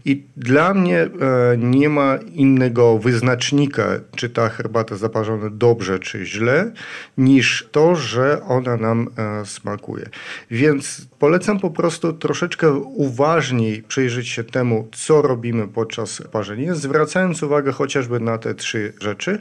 I 0.05 0.23
dla 0.37 0.73
mnie 0.73 0.99
e, 0.99 1.09
nie 1.57 1.89
ma 1.89 2.17
innego 2.17 2.97
wyznacznika, 2.97 3.87
czy 4.15 4.29
ta 4.29 4.49
herbata 4.49 4.95
zaparzona 4.95 5.49
dobrze, 5.49 5.99
czy 5.99 6.25
źle, 6.25 6.71
niż 7.17 7.67
to, 7.71 7.95
że 7.95 8.41
ona 8.43 8.77
nam 8.77 9.07
e, 9.17 9.45
smakuje. 9.45 10.09
Więc 10.51 11.07
polecam 11.19 11.59
po 11.59 11.71
prostu 11.71 12.13
troszeczkę 12.13 12.73
uważniej 12.73 13.83
przyjrzeć 13.83 14.27
się 14.27 14.43
temu, 14.43 14.87
co 14.93 15.21
robimy 15.21 15.67
podczas 15.67 16.23
parzenia, 16.31 16.75
zwracając 16.75 17.43
uwagę 17.43 17.71
chociażby 17.71 18.19
na 18.19 18.37
te 18.37 18.55
trzy 18.55 18.93
rzeczy 19.01 19.39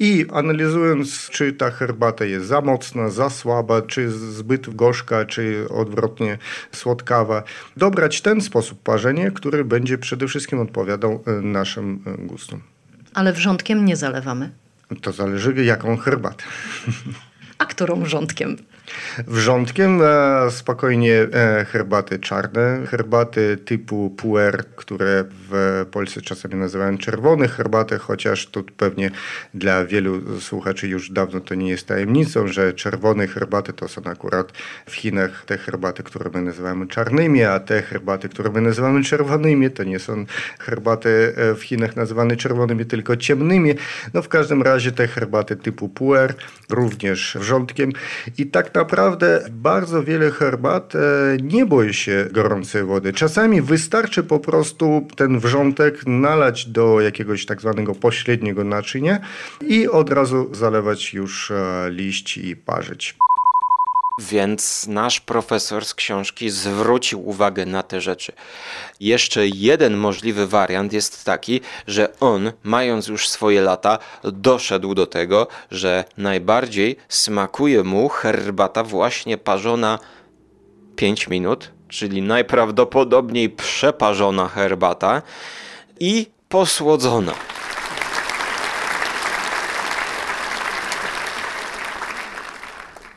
i 0.00 0.26
analizując, 0.32 1.30
czy 1.30 1.52
ta 1.52 1.70
herbata 1.70 2.24
jest 2.24 2.46
za 2.46 2.60
mocna, 2.60 3.08
za 3.08 3.30
słaba, 3.30 3.82
czy 3.82 4.10
zbyt 4.10 4.74
gorzka, 4.74 5.24
czy 5.24 5.66
odwrotnie 5.70 6.38
słodkawa, 6.72 7.42
dobrać 7.76 8.20
ten 8.20 8.40
sposób 8.40 8.82
parzenia, 8.82 9.30
który 9.30 9.64
będzie 9.64 9.98
przede 9.98 10.26
wszystkim 10.26 10.60
odpowiadał 10.60 11.22
e, 11.26 11.32
naszym 11.32 12.02
e, 12.06 12.26
gustom. 12.26 12.60
Ale 13.14 13.32
wrzątkiem 13.32 13.84
nie 13.84 13.96
zalewamy. 13.96 14.50
To 15.02 15.12
zależy, 15.12 15.64
jaką 15.64 15.96
herbatę. 15.96 16.44
A 17.60 17.64
którą 17.64 18.02
wrzątkiem? 18.02 18.56
Wrzątkiem 19.26 20.02
e, 20.02 20.50
spokojnie 20.50 21.14
e, 21.14 21.64
herbaty 21.64 22.18
czarne, 22.18 22.86
herbaty 22.86 23.56
typu 23.64 24.10
puer, 24.10 24.64
które 24.76 25.24
w 25.50 25.86
Polsce 25.90 26.20
czasami 26.20 26.54
nazywają 26.54 26.98
czerwone 26.98 27.48
herbaty, 27.48 27.98
chociaż 27.98 28.46
tu 28.46 28.64
pewnie 28.76 29.10
dla 29.54 29.84
wielu 29.84 30.40
słuchaczy 30.40 30.88
już 30.88 31.10
dawno 31.10 31.40
to 31.40 31.54
nie 31.54 31.70
jest 31.70 31.86
tajemnicą, 31.86 32.48
że 32.48 32.72
czerwone 32.72 33.26
herbaty 33.26 33.72
to 33.72 33.88
są 33.88 34.02
akurat 34.04 34.52
w 34.86 34.94
Chinach 34.94 35.44
te 35.44 35.58
herbaty, 35.58 36.02
które 36.02 36.30
my 36.34 36.42
nazywamy 36.42 36.86
czarnymi, 36.86 37.42
a 37.42 37.60
te 37.60 37.82
herbaty, 37.82 38.28
które 38.28 38.50
my 38.50 38.60
nazywamy 38.60 39.04
czerwonymi, 39.04 39.70
to 39.70 39.84
nie 39.84 39.98
są 39.98 40.24
herbaty 40.58 41.34
e, 41.36 41.54
w 41.54 41.62
Chinach 41.62 41.96
nazywane 41.96 42.36
czerwonymi, 42.36 42.86
tylko 42.86 43.16
ciemnymi. 43.16 43.74
No 44.14 44.22
w 44.22 44.28
każdym 44.28 44.62
razie 44.62 44.92
te 44.92 45.08
herbaty 45.08 45.56
typu 45.56 45.88
puer, 45.88 46.34
również 46.70 47.36
wrzątkiem 47.40 47.49
i 48.38 48.46
tak 48.46 48.74
naprawdę 48.74 49.44
bardzo 49.50 50.02
wiele 50.02 50.30
herbat 50.30 50.94
e, 50.94 50.98
nie 51.42 51.66
boi 51.66 51.94
się 51.94 52.26
gorącej 52.32 52.84
wody. 52.84 53.12
Czasami 53.12 53.62
wystarczy 53.62 54.22
po 54.22 54.38
prostu 54.38 55.06
ten 55.16 55.38
wrzątek 55.38 56.06
nalać 56.06 56.66
do 56.66 57.00
jakiegoś 57.00 57.46
tak 57.46 57.60
zwanego 57.60 57.94
pośredniego 57.94 58.64
naczynia 58.64 59.20
i 59.60 59.88
od 59.88 60.10
razu 60.10 60.54
zalewać 60.54 61.14
już 61.14 61.50
e, 61.50 61.86
liść 61.90 62.38
i 62.38 62.56
parzyć. 62.56 63.16
Więc 64.20 64.86
nasz 64.86 65.20
profesor 65.20 65.84
z 65.84 65.94
książki 65.94 66.50
zwrócił 66.50 67.28
uwagę 67.28 67.66
na 67.66 67.82
te 67.82 68.00
rzeczy. 68.00 68.32
Jeszcze 69.00 69.46
jeden 69.46 69.96
możliwy 69.96 70.46
wariant 70.46 70.92
jest 70.92 71.24
taki, 71.24 71.60
że 71.86 72.18
on, 72.20 72.52
mając 72.62 73.06
już 73.06 73.28
swoje 73.28 73.62
lata, 73.62 73.98
doszedł 74.24 74.94
do 74.94 75.06
tego, 75.06 75.46
że 75.70 76.04
najbardziej 76.16 76.96
smakuje 77.08 77.82
mu 77.84 78.08
herbata 78.08 78.84
właśnie 78.84 79.38
parzona 79.38 79.98
5 80.96 81.28
minut, 81.28 81.70
czyli 81.88 82.22
najprawdopodobniej 82.22 83.50
przeparzona 83.50 84.48
herbata 84.48 85.22
i 86.00 86.26
posłodzona. 86.48 87.34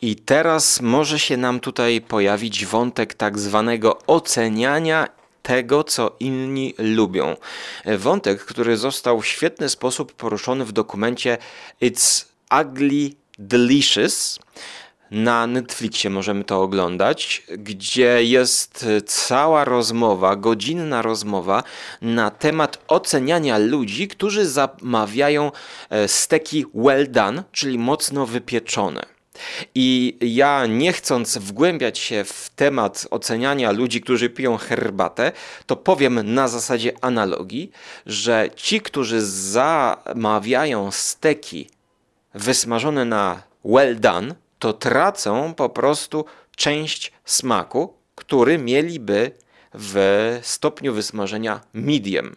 I 0.03 0.15
teraz 0.15 0.81
może 0.81 1.19
się 1.19 1.37
nam 1.37 1.59
tutaj 1.59 2.01
pojawić 2.01 2.65
wątek 2.65 3.13
tak 3.13 3.39
zwanego 3.39 3.99
oceniania 4.07 5.07
tego, 5.41 5.83
co 5.83 6.15
inni 6.19 6.73
lubią. 6.77 7.35
Wątek, 7.97 8.45
który 8.45 8.77
został 8.77 9.21
w 9.21 9.27
świetny 9.27 9.69
sposób 9.69 10.13
poruszony 10.13 10.65
w 10.65 10.71
dokumencie 10.71 11.37
It's 11.81 12.25
Ugly 12.61 13.09
Delicious. 13.39 14.39
Na 15.11 15.47
Netflixie 15.47 16.09
możemy 16.09 16.43
to 16.43 16.61
oglądać, 16.61 17.43
gdzie 17.57 18.23
jest 18.23 18.85
cała 19.05 19.65
rozmowa, 19.65 20.35
godzinna 20.35 21.01
rozmowa 21.01 21.63
na 22.01 22.31
temat 22.31 22.79
oceniania 22.87 23.57
ludzi, 23.57 24.07
którzy 24.07 24.45
zamawiają 24.45 25.51
e, 25.89 26.07
steki 26.07 26.65
well 26.73 27.11
done, 27.11 27.43
czyli 27.51 27.79
mocno 27.79 28.25
wypieczone. 28.25 29.12
I 29.75 30.17
ja 30.21 30.65
nie 30.65 30.93
chcąc 30.93 31.37
wgłębiać 31.37 31.99
się 31.99 32.23
w 32.23 32.49
temat 32.55 33.07
oceniania 33.11 33.71
ludzi, 33.71 34.01
którzy 34.01 34.29
piją 34.29 34.57
herbatę, 34.57 35.31
to 35.65 35.75
powiem 35.75 36.33
na 36.33 36.47
zasadzie 36.47 36.91
analogii, 37.01 37.71
że 38.05 38.49
ci, 38.55 38.81
którzy 38.81 39.21
zamawiają 39.21 40.91
steki 40.91 41.69
wysmażone 42.33 43.05
na 43.05 43.43
well 43.65 43.99
done, 43.99 44.35
to 44.59 44.73
tracą 44.73 45.53
po 45.53 45.69
prostu 45.69 46.25
część 46.55 47.11
smaku, 47.25 47.93
który 48.15 48.57
mieliby 48.57 49.31
w 49.73 50.39
stopniu 50.41 50.93
wysmażenia 50.93 51.61
medium. 51.73 52.35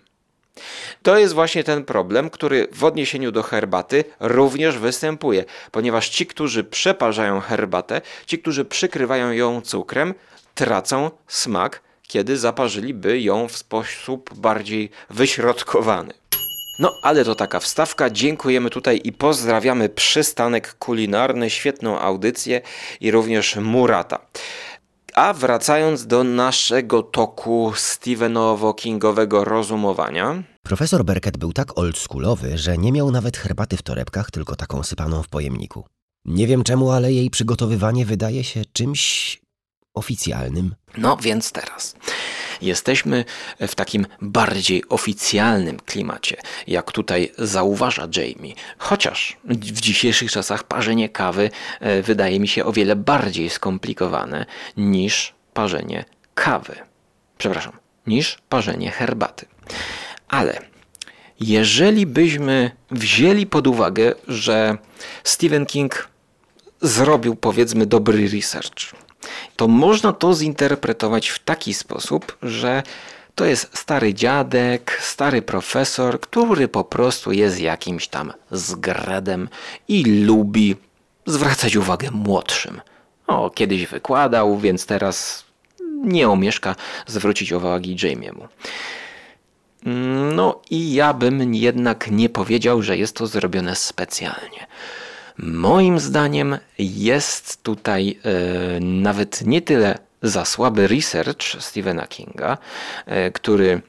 To 1.03 1.19
jest 1.19 1.35
właśnie 1.35 1.64
ten 1.64 1.85
problem, 1.85 2.31
który 2.31 2.69
w 2.73 2.85
odniesieniu 2.85 3.33
do 3.33 3.42
herbaty 3.42 4.05
również 4.21 4.79
występuje, 4.79 5.45
ponieważ 5.71 6.09
ci, 6.09 6.27
którzy 6.27 6.64
przeparzają 6.64 7.40
herbatę, 7.40 8.01
ci, 8.27 8.38
którzy 8.38 8.64
przykrywają 8.64 9.33
ją 9.33 9.61
cukrem, 9.61 10.14
tracą 10.55 11.11
smak, 11.29 11.83
kiedy 12.03 12.37
zaparzyliby 12.37 13.21
ją 13.21 13.49
w 13.49 13.57
sposób 13.57 14.35
bardziej 14.35 14.90
wyśrodkowany. 15.11 16.14
No, 16.79 16.92
ale 17.03 17.25
to 17.25 17.35
taka 17.35 17.61
wstawka. 17.61 18.11
Dziękujemy 18.11 18.71
tutaj 18.71 19.01
i 19.05 19.12
pozdrawiamy 19.12 19.88
przystanek 19.88 20.75
kulinarny, 20.79 21.51
świetną 21.51 22.01
audycję 22.01 22.61
i 23.01 23.11
również 23.11 23.57
Murata. 23.57 24.19
A 25.18 25.33
wracając 25.33 26.07
do 26.07 26.24
naszego 26.24 27.02
toku 27.02 27.72
Stephenowo-Kingowego 27.74 29.44
rozumowania, 29.44 30.42
Profesor 30.62 31.05
Berket 31.05 31.37
był 31.37 31.52
tak 31.52 31.79
oldschoolowy, 31.79 32.59
że 32.59 32.79
nie 32.79 32.92
miał 32.92 33.11
nawet 33.11 33.37
herbaty 33.37 33.76
w 33.76 33.83
torebkach, 33.83 34.31
tylko 34.31 34.57
taką 34.57 34.83
sypaną 34.83 35.22
w 35.22 35.29
pojemniku. 35.29 35.85
Nie 36.24 36.46
wiem 36.46 36.64
czemu, 36.64 36.90
ale 36.90 37.12
jej 37.12 37.31
przygotowywanie 37.31 38.07
wydaje 38.07 38.44
się 38.44 38.62
czymś 38.72 39.40
oficjalnym. 39.97 40.75
No 40.97 41.17
więc 41.17 41.53
teraz 41.53 41.97
jesteśmy 42.63 43.25
w 43.61 43.75
takim 43.75 44.07
bardziej 44.23 44.83
oficjalnym 44.89 45.77
klimacie, 45.81 46.37
jak 46.67 46.93
tutaj 46.93 47.33
zauważa 47.39 48.09
Jamie. 48.17 48.55
Chociaż 48.79 49.37
w 49.45 49.81
dzisiejszych 49.81 50.31
czasach 50.31 50.65
parzenie 50.65 51.09
kawy 51.09 51.51
e, 51.81 52.03
wydaje 52.03 52.41
mi 52.41 52.49
się 52.49 52.65
o 52.65 52.73
wiele 52.73 52.97
bardziej 52.97 53.51
skomplikowane 53.51 54.47
niż 54.77 55.35
parzenie 55.55 56.05
kawy. 56.35 56.77
Przepraszam, 57.39 57.73
niż 58.07 58.39
parzenie 58.49 58.91
herbaty. 58.91 59.47
Ale 60.29 60.61
jeżeli 61.41 62.07
byśmy 62.07 62.71
wzięli 62.91 63.47
pod 63.47 63.67
uwagę, 63.67 64.15
że 64.29 64.79
Stephen 65.25 65.67
King 65.67 66.09
zrobił 66.81 67.37
powiedzmy 67.37 67.87
dobry 67.87 68.29
research, 68.29 69.06
to 69.57 69.69
można 69.69 70.12
to 70.12 70.35
zinterpretować 70.35 71.29
w 71.29 71.39
taki 71.39 71.75
sposób, 71.75 72.37
że 72.43 72.83
to 73.35 73.45
jest 73.45 73.79
stary 73.79 74.15
dziadek, 74.15 74.99
stary 75.03 75.43
profesor, 75.43 76.21
który 76.21 76.69
po 76.69 76.85
prostu 76.85 77.33
jest 77.33 77.61
jakimś 77.61 78.09
tam 78.09 78.33
zgredem 78.51 79.49
i 79.89 80.05
lubi 80.05 80.77
zwracać 81.27 81.77
uwagę 81.77 82.11
młodszym. 82.11 82.81
O, 83.27 83.51
kiedyś 83.51 83.87
wykładał, 83.87 84.59
więc 84.59 84.87
teraz 84.87 85.45
nie 86.05 86.29
omieszka 86.29 86.77
zwrócić 87.07 87.53
uwagi 87.53 87.97
Jamiemu. 88.03 88.49
No 90.35 90.61
i 90.71 90.95
ja 90.95 91.15
bym 91.15 91.55
jednak 91.55 92.11
nie 92.11 92.29
powiedział, 92.29 92.83
że 92.83 92.97
jest 92.97 93.17
to 93.17 93.27
zrobione 93.27 93.77
specjalnie. 93.77 94.67
Moim 95.38 95.99
zdaniem 95.99 96.59
jest 96.79 97.62
tutaj 97.62 98.18
e, 98.25 98.81
nawet 98.81 99.46
nie 99.46 99.62
tyle 99.62 99.99
za 100.22 100.44
słaby 100.44 100.88
research 100.88 101.42
Stephena 101.59 102.07
Kinga, 102.07 102.59
e, 103.07 103.31
który 103.31 103.83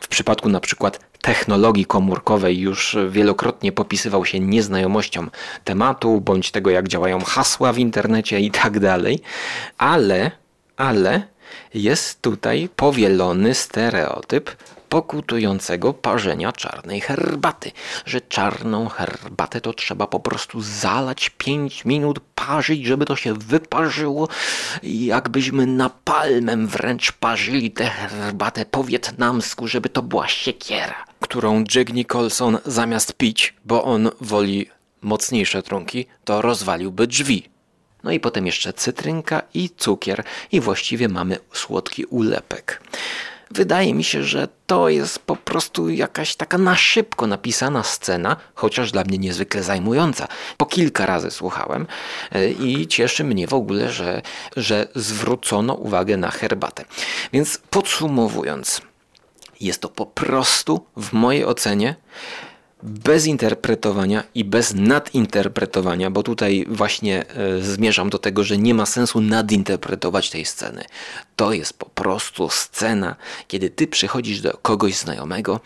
w 0.00 0.08
przypadku 0.08 0.48
na 0.48 0.60
przykład 0.60 1.00
technologii 1.20 1.86
komórkowej 1.86 2.58
już 2.58 2.96
wielokrotnie 3.10 3.72
popisywał 3.72 4.24
się 4.24 4.40
nieznajomością 4.40 5.26
tematu, 5.64 6.20
bądź 6.20 6.50
tego, 6.50 6.70
jak 6.70 6.88
działają 6.88 7.20
hasła 7.20 7.72
w 7.72 7.78
internecie 7.78 8.40
i 8.40 8.50
tak 8.50 8.80
dalej, 8.80 9.20
ale, 9.78 10.30
ale 10.76 11.22
jest 11.74 12.22
tutaj 12.22 12.68
powielony 12.76 13.54
stereotyp 13.54 14.50
pokutującego 14.92 15.94
parzenia 15.94 16.52
czarnej 16.52 17.00
herbaty, 17.00 17.72
że 18.06 18.20
czarną 18.20 18.88
herbatę 18.88 19.60
to 19.60 19.72
trzeba 19.72 20.06
po 20.06 20.20
prostu 20.20 20.60
zalać 20.60 21.30
5 21.30 21.84
minut, 21.84 22.20
parzyć, 22.34 22.86
żeby 22.86 23.04
to 23.04 23.16
się 23.16 23.34
wyparzyło 23.34 24.28
jakbyśmy 24.82 25.66
napalmem 25.66 26.66
wręcz 26.66 27.12
parzyli 27.12 27.70
tę 27.70 27.84
herbatę 27.84 28.64
po 28.66 28.84
wietnamsku, 28.84 29.68
żeby 29.68 29.88
to 29.88 30.02
była 30.02 30.28
siekiera, 30.28 31.04
którą 31.20 31.64
Jack 31.74 31.92
Nicholson 31.92 32.58
zamiast 32.66 33.12
pić, 33.12 33.54
bo 33.64 33.84
on 33.84 34.10
woli 34.20 34.66
mocniejsze 35.02 35.62
trunki, 35.62 36.06
to 36.24 36.42
rozwaliłby 36.42 37.06
drzwi. 37.06 37.48
No 38.04 38.10
i 38.12 38.20
potem 38.20 38.46
jeszcze 38.46 38.72
cytrynka 38.72 39.42
i 39.54 39.70
cukier 39.70 40.24
i 40.52 40.60
właściwie 40.60 41.08
mamy 41.08 41.38
słodki 41.52 42.04
ulepek. 42.04 42.82
Wydaje 43.54 43.94
mi 43.94 44.04
się, 44.04 44.22
że 44.22 44.48
to 44.66 44.88
jest 44.88 45.18
po 45.18 45.36
prostu 45.36 45.88
jakaś 45.90 46.36
taka 46.36 46.58
na 46.58 46.76
szybko 46.76 47.26
napisana 47.26 47.82
scena, 47.82 48.36
chociaż 48.54 48.92
dla 48.92 49.04
mnie 49.04 49.18
niezwykle 49.18 49.62
zajmująca. 49.62 50.28
Po 50.56 50.66
kilka 50.66 51.06
razy 51.06 51.30
słuchałem 51.30 51.86
e, 52.32 52.50
i 52.50 52.86
cieszy 52.86 53.24
mnie 53.24 53.46
w 53.46 53.54
ogóle, 53.54 53.92
że, 53.92 54.22
że 54.56 54.88
zwrócono 54.94 55.74
uwagę 55.74 56.16
na 56.16 56.30
herbatę. 56.30 56.84
Więc 57.32 57.58
podsumowując, 57.70 58.80
jest 59.60 59.80
to 59.80 59.88
po 59.88 60.06
prostu 60.06 60.86
w 60.96 61.12
mojej 61.12 61.44
ocenie 61.44 61.94
bez 62.82 63.26
interpretowania 63.26 64.24
i 64.34 64.44
bez 64.44 64.74
nadinterpretowania, 64.74 66.10
bo 66.10 66.22
tutaj 66.22 66.66
właśnie 66.68 67.24
e, 67.28 67.62
zmierzam 67.62 68.10
do 68.10 68.18
tego, 68.18 68.44
że 68.44 68.58
nie 68.58 68.74
ma 68.74 68.86
sensu 68.86 69.20
nadinterpretować 69.20 70.30
tej 70.30 70.44
sceny. 70.44 70.84
To 71.36 71.52
jest 71.52 71.78
po 71.78 71.86
prostu 71.86 72.48
scena, 72.48 73.16
kiedy 73.48 73.70
ty 73.70 73.86
przychodzisz 73.86 74.40
do 74.40 74.58
kogoś 74.62 74.96
znajomego, 74.96 75.60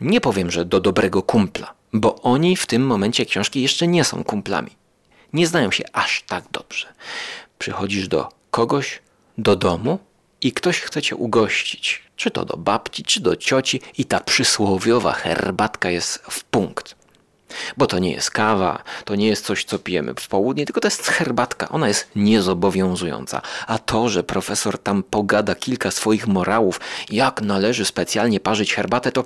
nie 0.00 0.20
powiem, 0.20 0.50
że 0.50 0.64
do 0.64 0.80
dobrego 0.80 1.22
kumpla, 1.22 1.74
bo 1.92 2.22
oni 2.22 2.56
w 2.56 2.66
tym 2.66 2.86
momencie 2.86 3.26
książki 3.26 3.62
jeszcze 3.62 3.86
nie 3.86 4.04
są 4.04 4.24
kumplami. 4.24 4.70
Nie 5.32 5.46
znają 5.46 5.70
się 5.70 5.84
aż 5.92 6.22
tak 6.26 6.44
dobrze. 6.52 6.86
Przychodzisz 7.58 8.08
do 8.08 8.28
kogoś, 8.50 9.02
do 9.38 9.56
domu 9.56 9.98
i 10.40 10.52
ktoś 10.52 10.80
chce 10.80 11.02
cię 11.02 11.16
ugościć, 11.16 12.02
czy 12.16 12.30
to 12.30 12.44
do 12.44 12.56
babci, 12.56 13.04
czy 13.04 13.20
do 13.20 13.36
cioci, 13.36 13.80
i 13.98 14.04
ta 14.04 14.20
przysłowiowa 14.20 15.12
herbatka 15.12 15.90
jest 15.90 16.18
w 16.18 16.44
punkt. 16.44 17.05
Bo 17.76 17.86
to 17.86 17.98
nie 17.98 18.12
jest 18.12 18.30
kawa, 18.30 18.82
to 19.04 19.14
nie 19.14 19.26
jest 19.26 19.44
coś, 19.44 19.64
co 19.64 19.78
pijemy 19.78 20.14
w 20.20 20.28
południe, 20.28 20.66
tylko 20.66 20.80
to 20.80 20.86
jest 20.86 21.06
herbatka. 21.06 21.68
Ona 21.68 21.88
jest 21.88 22.08
niezobowiązująca. 22.16 23.42
A 23.66 23.78
to, 23.78 24.08
że 24.08 24.24
profesor 24.24 24.78
tam 24.78 25.02
pogada 25.02 25.54
kilka 25.54 25.90
swoich 25.90 26.26
morałów, 26.26 26.80
jak 27.10 27.40
należy 27.42 27.84
specjalnie 27.84 28.40
parzyć 28.40 28.74
herbatę, 28.74 29.12
to 29.12 29.24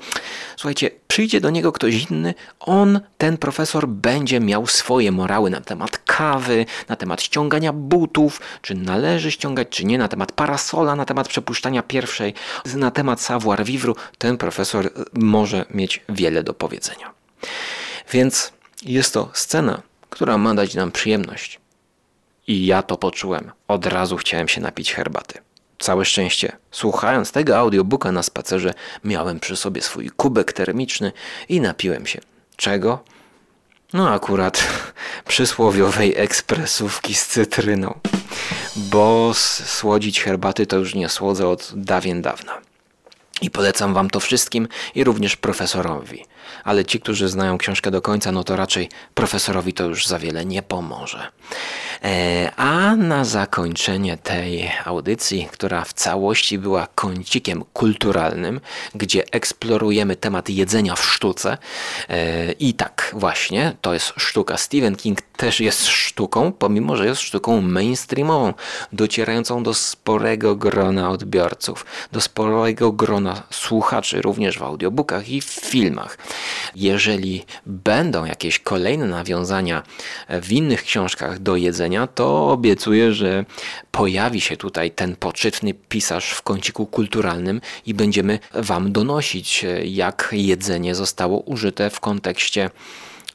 słuchajcie, 0.57 0.91
przyjdzie 1.09 1.41
do 1.41 1.51
niego 1.51 1.73
ktoś 1.73 2.11
inny, 2.11 2.35
on, 2.61 3.01
ten 3.19 3.39
profesor, 3.39 3.89
będzie 3.89 4.41
miał 4.41 4.67
swoje 4.67 5.13
morały 5.13 5.51
na 5.51 5.61
temat 5.61 5.99
kawy, 5.99 6.67
na 6.89 6.97
temat 6.97 7.23
ściągania 7.23 7.73
butów, 7.73 8.41
czy 8.63 8.75
należy 8.75 9.33
ściągać, 9.33 9.69
czy 9.71 9.85
nie, 9.85 9.99
na 9.99 10.09
temat 10.09 10.33
parasola, 10.33 10.97
na 10.97 11.05
temat 11.05 11.29
przepuszczania 11.29 11.83
pierwszej, 11.83 12.35
na 12.77 12.91
temat 12.91 13.21
savoir 13.21 13.65
vivre. 13.65 13.93
Ten 14.19 14.37
profesor 14.37 14.91
może 15.15 15.65
mieć 15.71 16.03
wiele 16.09 16.43
do 16.43 16.55
powiedzenia. 16.55 17.11
Więc 18.13 18.53
jest 18.83 19.15
to 19.15 19.31
scena, 19.33 19.83
która 20.11 20.39
ma 20.39 20.55
dać 20.55 20.75
nam 20.75 20.93
przyjemność. 20.93 21.61
I 22.47 22.67
ja 22.67 22.83
to 22.83 22.97
poczułem. 22.97 23.51
Od 23.69 23.87
razu 23.87 24.17
chciałem 24.17 24.49
się 24.49 24.61
napić 24.61 24.93
herbaty. 24.93 25.39
Całe 25.79 26.05
szczęście, 26.05 26.57
słuchając 26.71 27.33
tego 27.33 27.59
audiobooka 27.59 28.13
na 28.13 28.23
spacerze, 28.23 28.75
miałem 29.05 29.41
przy 29.41 29.57
sobie 29.57 29.83
swój 29.83 30.11
kubek 30.11 30.53
termiczny 30.53 31.13
i 31.49 31.61
napiłem 31.61 32.07
się. 32.07 32.21
Czego? 32.57 33.05
No 33.93 34.11
akurat 34.11 34.67
przysłowiowej 35.29 36.15
ekspresówki 36.17 37.15
z 37.15 37.27
cytryną. 37.27 38.01
Bo 38.77 39.33
słodzić 39.65 40.23
herbaty 40.23 40.67
to 40.67 40.77
już 40.77 40.95
nie 40.95 41.09
słodzę 41.09 41.49
od 41.49 41.73
dawien 41.75 42.23
dawna. 42.23 42.59
I 43.43 43.51
polecam 43.51 43.95
wam 43.95 44.11
to 44.11 44.21
wszystkim 44.21 44.69
i 44.95 45.05
również 45.05 45.37
profesorowi 45.37 46.25
ale 46.65 46.85
ci, 46.85 47.01
którzy 47.01 47.29
znają 47.29 47.59
książkę 47.59 47.91
do 47.91 48.03
końca, 48.03 48.33
no 48.33 48.45
to 48.45 48.57
raczej 48.57 48.89
profesorowi 49.15 49.73
to 49.73 49.85
już 49.85 50.07
za 50.07 50.19
wiele 50.19 50.45
nie 50.45 50.63
pomoże. 50.63 51.29
E, 52.05 52.53
a 52.57 52.97
na 52.97 53.25
zakończenie 53.25 54.17
tej 54.17 54.71
audycji, 54.85 55.49
która 55.53 55.85
w 55.85 55.93
całości 55.93 56.59
była 56.59 56.87
kącikiem 56.95 57.65
kulturalnym, 57.73 58.61
gdzie 58.95 59.25
eksplorujemy 59.33 60.17
temat 60.17 60.49
jedzenia 60.49 60.95
w 60.95 61.05
sztuce, 61.05 61.59
e, 62.09 62.53
i 62.53 62.75
tak 62.75 63.11
właśnie, 63.17 63.77
to 63.81 63.95
jest 63.95 64.13
sztuka. 64.17 64.57
Stephen 64.57 64.97
King 64.97 65.23
też 65.23 65.61
jest 65.61 65.87
sztuką, 65.87 66.53
pomimo 66.53 66.97
że 66.97 67.07
jest 67.07 67.21
sztuką 67.21 67.61
mainstreamową, 67.61 68.55
docierającą 68.93 69.63
do 69.63 69.75
sporego 69.75 70.57
grona 70.57 71.11
odbiorców, 71.11 71.87
do 72.13 72.21
sporego 72.21 72.93
grona 72.93 73.43
słuchaczy, 73.51 74.23
również 74.23 74.59
w 74.59 74.63
audiobookach 74.63 75.29
i 75.29 75.41
w 75.41 75.45
filmach. 75.45 76.19
Jeżeli 76.75 77.45
będą 77.67 78.25
jakieś 78.25 78.59
kolejne 78.59 79.07
nawiązania 79.07 79.83
w 80.29 80.53
innych 80.53 80.83
książkach 80.83 81.39
do 81.39 81.57
jedzenia, 81.57 82.07
to 82.07 82.49
obiecuję, 82.51 83.13
że 83.13 83.45
pojawi 83.91 84.41
się 84.41 84.57
tutaj 84.57 84.91
ten 84.91 85.17
poczytny 85.17 85.75
pisarz 85.75 86.31
w 86.31 86.43
kąciku 86.43 86.87
kulturalnym 86.87 87.61
i 87.87 87.95
będziemy 87.95 88.39
Wam 88.55 88.93
donosić, 88.93 89.67
jak 89.85 90.29
jedzenie 90.33 90.95
zostało 90.95 91.39
użyte 91.41 91.91
w 91.91 92.01
kontekście 92.01 92.71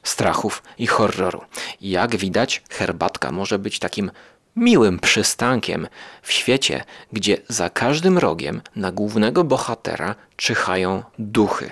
strachów 0.02 0.62
i 0.78 0.86
horroru. 0.86 1.40
Jak 1.80 2.16
widać, 2.16 2.62
herbatka 2.70 3.32
może 3.32 3.58
być 3.58 3.78
takim 3.78 4.10
miłym 4.56 4.98
przystankiem 4.98 5.88
w 6.22 6.32
świecie, 6.32 6.84
gdzie 7.12 7.36
za 7.48 7.70
każdym 7.70 8.18
rogiem 8.18 8.62
na 8.76 8.92
głównego 8.92 9.44
bohatera 9.44 10.14
czyhają 10.36 11.02
duchy. 11.18 11.70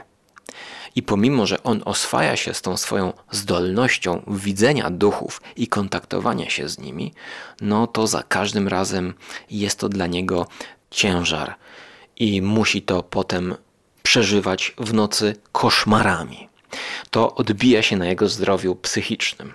I 0.97 1.03
pomimo, 1.03 1.47
że 1.47 1.63
on 1.63 1.83
oswaja 1.85 2.37
się 2.37 2.55
z 2.55 2.63
tą 2.63 2.77
swoją 2.77 3.13
zdolnością 3.31 4.23
widzenia 4.27 4.91
duchów 4.91 5.43
i 5.57 5.69
kontaktowania 5.69 6.51
się 6.51 6.69
z 6.69 6.79
nimi, 6.79 7.13
no 7.61 7.87
to 7.87 8.07
za 8.07 8.23
każdym 8.23 8.69
razem 8.69 9.15
jest 9.51 9.79
to 9.79 9.89
dla 9.89 10.07
niego 10.07 10.47
ciężar 10.91 11.55
i 12.17 12.43
musi 12.43 12.83
to 12.83 13.03
potem 13.03 13.55
przeżywać 14.03 14.75
w 14.79 14.95
nocy 14.95 15.37
koszmarami. 15.53 16.49
To 17.11 17.35
odbija 17.35 17.83
się 17.83 17.97
na 17.97 18.07
jego 18.07 18.29
zdrowiu 18.29 18.75
psychicznym. 18.75 19.53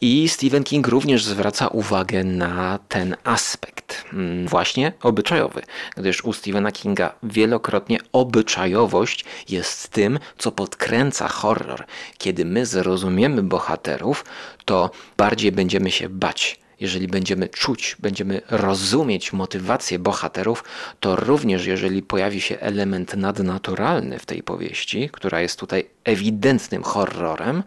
I 0.00 0.28
Stephen 0.28 0.64
King 0.64 0.88
również 0.88 1.24
zwraca 1.24 1.68
uwagę 1.68 2.24
na 2.24 2.78
ten 2.88 3.16
aspekt, 3.24 4.04
mm, 4.12 4.48
właśnie 4.48 4.92
obyczajowy, 5.02 5.62
gdyż 5.96 6.24
u 6.24 6.32
Stephena 6.32 6.72
Kinga 6.72 7.14
wielokrotnie 7.22 7.98
obyczajowość 8.12 9.24
jest 9.48 9.88
tym, 9.88 10.18
co 10.38 10.52
podkręca 10.52 11.28
horror. 11.28 11.84
Kiedy 12.18 12.44
my 12.44 12.66
zrozumiemy 12.66 13.42
bohaterów, 13.42 14.24
to 14.64 14.90
bardziej 15.16 15.52
będziemy 15.52 15.90
się 15.90 16.08
bać 16.08 16.62
jeżeli 16.80 17.08
będziemy 17.08 17.48
czuć, 17.48 17.96
będziemy 17.98 18.40
rozumieć 18.50 19.32
motywację 19.32 19.98
bohaterów, 19.98 20.64
to 21.00 21.16
również 21.16 21.66
jeżeli 21.66 22.02
pojawi 22.02 22.40
się 22.40 22.60
element 22.60 23.16
nadnaturalny 23.16 24.18
w 24.18 24.26
tej 24.26 24.42
powieści, 24.42 25.08
która 25.12 25.40
jest 25.40 25.58
tutaj 25.58 25.86
ewidentnym 26.04 26.82
horrorem, 26.82 27.62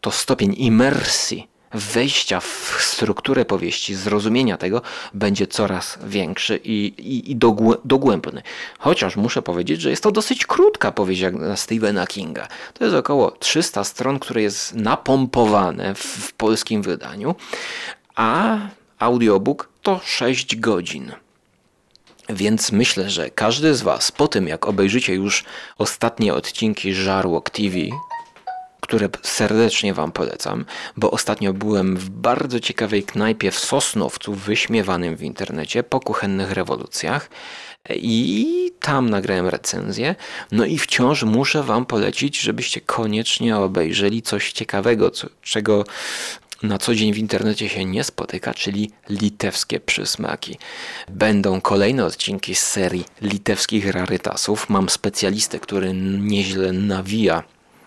to 0.00 0.10
stopień 0.10 0.54
imersji 0.58 1.48
wejścia 1.74 2.40
w 2.40 2.76
strukturę 2.80 3.44
powieści, 3.44 3.94
zrozumienia 3.94 4.56
tego 4.56 4.82
będzie 5.14 5.46
coraz 5.46 5.98
większy 6.06 6.60
i, 6.64 6.94
i, 6.98 7.30
i 7.30 7.36
dogłębny. 7.84 8.42
Chociaż 8.78 9.16
muszę 9.16 9.42
powiedzieć, 9.42 9.80
że 9.80 9.90
jest 9.90 10.02
to 10.02 10.12
dosyć 10.12 10.46
krótka 10.46 10.92
powieść 10.92 11.20
jak 11.20 11.34
na 11.34 11.56
Stephena 11.56 12.06
Kinga. 12.06 12.48
To 12.74 12.84
jest 12.84 12.96
około 12.96 13.30
300 13.30 13.84
stron, 13.84 14.18
które 14.18 14.42
jest 14.42 14.74
napompowane 14.74 15.94
w, 15.94 15.98
w 15.98 16.32
polskim 16.32 16.82
wydaniu, 16.82 17.34
a 18.22 18.58
audiobook 18.98 19.68
to 19.82 20.00
6 20.04 20.56
godzin. 20.56 21.12
Więc 22.28 22.72
myślę, 22.72 23.10
że 23.10 23.30
każdy 23.30 23.74
z 23.74 23.82
Was 23.82 24.12
po 24.12 24.28
tym, 24.28 24.48
jak 24.48 24.68
obejrzycie 24.68 25.14
już 25.14 25.44
ostatnie 25.78 26.34
odcinki 26.34 26.94
Żarłok 26.94 27.50
TV, 27.50 27.76
które 28.80 29.08
serdecznie 29.22 29.94
Wam 29.94 30.12
polecam, 30.12 30.64
bo 30.96 31.10
ostatnio 31.10 31.52
byłem 31.52 31.96
w 31.96 32.10
bardzo 32.10 32.60
ciekawej 32.60 33.02
knajpie 33.02 33.50
w 33.50 33.58
Sosnowcu, 33.58 34.34
wyśmiewanym 34.34 35.16
w 35.16 35.22
internecie, 35.22 35.82
po 35.82 36.00
kuchennych 36.00 36.52
rewolucjach. 36.52 37.30
I 37.94 38.70
tam 38.80 39.10
nagrałem 39.10 39.48
recenzję. 39.48 40.14
No 40.52 40.64
i 40.64 40.78
wciąż 40.78 41.22
muszę 41.22 41.62
Wam 41.62 41.86
polecić, 41.86 42.40
żebyście 42.40 42.80
koniecznie 42.80 43.56
obejrzeli 43.56 44.22
coś 44.22 44.52
ciekawego, 44.52 45.10
co, 45.10 45.28
czego 45.42 45.84
na 46.62 46.78
co 46.78 46.94
dzień 46.94 47.14
w 47.14 47.18
internecie 47.18 47.68
się 47.68 47.84
nie 47.84 48.04
spotyka, 48.04 48.54
czyli 48.54 48.90
litewskie 49.08 49.80
przysmaki. 49.80 50.58
Będą 51.08 51.60
kolejne 51.60 52.04
odcinki 52.04 52.54
z 52.54 52.62
serii 52.66 53.04
litewskich 53.20 53.90
rarytasów. 53.90 54.68
Mam 54.68 54.88
specjalistę, 54.88 55.58
który 55.58 55.94
nieźle 56.20 56.72
nawija. 56.72 57.42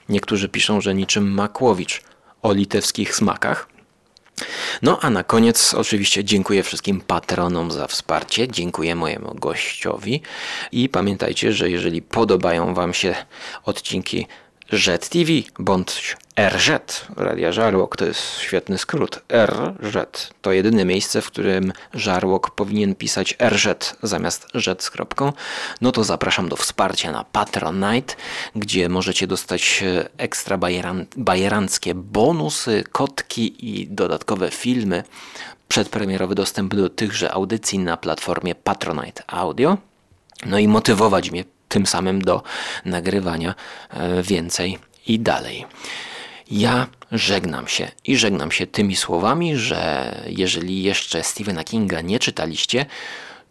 Niektórzy 0.09 0.49
piszą, 0.49 0.81
że 0.81 0.95
niczym 0.95 1.31
Makłowicz 1.31 2.01
o 2.41 2.53
litewskich 2.53 3.15
smakach. 3.15 3.67
No 4.81 4.99
a 5.01 5.09
na 5.09 5.23
koniec 5.23 5.73
oczywiście 5.73 6.23
dziękuję 6.23 6.63
wszystkim 6.63 7.01
patronom 7.01 7.71
za 7.71 7.87
wsparcie, 7.87 8.47
dziękuję 8.47 8.95
mojemu 8.95 9.35
gościowi 9.35 10.21
i 10.71 10.89
pamiętajcie, 10.89 11.53
że 11.53 11.69
jeżeli 11.69 12.01
podobają 12.01 12.73
Wam 12.73 12.93
się 12.93 13.15
odcinki 13.63 14.27
Jet 14.71 15.09
TV 15.09 15.31
bądź 15.59 16.17
RZ, 16.39 16.69
Radia 17.17 17.51
Żarłok, 17.51 17.97
to 17.97 18.05
jest 18.05 18.39
świetny 18.39 18.77
skrót. 18.77 19.21
RZ 19.45 20.33
to 20.41 20.51
jedyne 20.51 20.85
miejsce, 20.85 21.21
w 21.21 21.27
którym 21.27 21.73
Żarłok 21.93 22.49
powinien 22.49 22.95
pisać 22.95 23.37
RZ 23.49 23.95
zamiast 24.03 24.47
Z 24.53 24.83
z 24.83 24.89
kropką. 24.89 25.33
No 25.81 25.91
to 25.91 26.03
zapraszam 26.03 26.49
do 26.49 26.55
wsparcia 26.55 27.11
na 27.11 27.23
Patronite, 27.23 28.15
gdzie 28.55 28.89
możecie 28.89 29.27
dostać 29.27 29.83
ekstra 30.17 30.57
bajeran, 30.57 31.05
bajeranckie 31.17 31.95
bonusy, 31.95 32.83
kotki 32.91 33.79
i 33.79 33.87
dodatkowe 33.87 34.51
filmy. 34.51 35.03
Przedpremierowy 35.67 36.35
dostęp 36.35 36.75
do 36.75 36.89
tychże 36.89 37.31
audycji 37.31 37.79
na 37.79 37.97
platformie 37.97 38.55
Patronite 38.55 39.23
Audio. 39.27 39.77
No 40.45 40.59
i 40.59 40.67
motywować 40.67 41.31
mnie 41.31 41.43
tym 41.69 41.85
samym 41.85 42.21
do 42.21 42.43
nagrywania 42.85 43.55
e, 43.89 44.23
więcej 44.23 44.79
i 45.07 45.19
dalej. 45.19 45.65
Ja 46.51 46.87
żegnam 47.11 47.67
się 47.67 47.91
i 48.05 48.17
żegnam 48.17 48.51
się 48.51 48.67
tymi 48.67 48.95
słowami, 48.95 49.57
że 49.57 50.15
jeżeli 50.27 50.83
jeszcze 50.83 51.23
Stephena 51.23 51.63
Kinga 51.63 52.01
nie 52.01 52.19
czytaliście, 52.19 52.85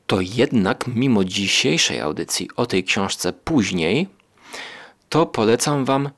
to 0.06 0.20
jednak 0.20 0.86
mimo 0.86 1.24
dzisiejszej 1.24 2.00
audycji 2.00 2.48
o 2.56 2.66
tej 2.66 2.84
książce 2.84 3.32
później, 3.32 4.08
to 5.08 5.26
polecam 5.26 5.84
Wam 5.84 6.10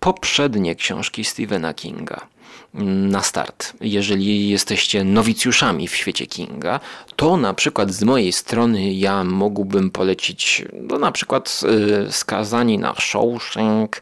poprzednie 0.00 0.74
książki 0.74 1.24
Stephena 1.24 1.74
Kinga 1.74 2.26
na 2.74 3.22
start. 3.22 3.72
Jeżeli 3.80 4.48
jesteście 4.48 5.04
nowicjuszami 5.04 5.88
w 5.88 5.96
świecie 5.96 6.26
Kinga, 6.26 6.80
to 7.16 7.36
na 7.36 7.54
przykład 7.54 7.90
z 7.90 8.02
mojej 8.02 8.32
strony 8.32 8.92
ja 8.92 9.24
mógłbym 9.24 9.90
polecić 9.90 10.64
no 10.72 10.98
na 10.98 11.12
przykład 11.12 11.60
y, 12.08 12.12
Skazani 12.12 12.78
na 12.78 12.94
Shawshank. 12.94 13.96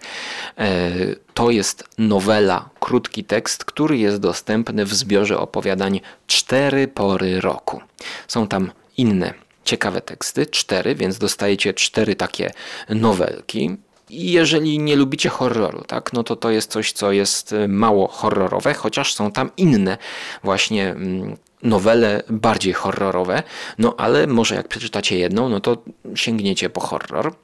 Y, 0.61 1.17
to 1.35 1.51
jest 1.51 1.85
nowela, 1.99 2.69
krótki 2.81 3.25
tekst, 3.25 3.65
który 3.65 3.99
jest 3.99 4.21
dostępny 4.21 4.85
w 4.85 4.95
zbiorze 4.95 5.39
opowiadań 5.39 6.01
Cztery 6.27 6.89
pory 6.89 7.41
roku. 7.41 7.81
Są 8.29 8.47
tam 8.49 8.71
inne 8.97 9.35
ciekawe 9.65 10.01
teksty, 10.01 10.47
cztery, 10.47 10.95
więc 10.95 11.19
dostajecie 11.19 11.75
cztery 11.75 12.15
takie 12.15 12.51
nowelki. 12.89 13.77
I 14.11 14.33
jeżeli 14.33 14.79
nie 14.79 14.97
lubicie 14.97 15.29
horroru, 15.29 15.85
tak, 15.87 16.13
no 16.13 16.23
to 16.23 16.37
to 16.37 16.51
jest 16.51 16.71
coś, 16.71 16.93
co 16.93 17.13
jest 17.13 17.53
y, 17.53 17.69
mało 17.69 18.09
horrorowe, 18.09 18.75
chociaż 18.75 19.15
są 19.15 19.33
tam 19.33 19.51
inne 19.57 19.99
właśnie 20.45 20.91
mm, 20.91 21.37
nowele 21.63 22.23
bardziej 22.29 22.73
horrorowe, 22.73 23.43
no 23.79 23.95
ale 23.99 24.27
może 24.27 24.55
jak 24.55 24.69
przeczytacie 24.69 25.19
jedną, 25.19 25.49
no 25.49 25.61
to 25.61 25.77
sięgniecie 26.15 26.71
po 26.71 26.81
horror. 26.81 27.35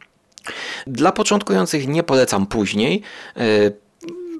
Dla 0.86 1.12
początkujących 1.12 1.88
nie 1.88 2.02
polecam 2.02 2.46
później. 2.46 3.02
Y, 3.36 3.72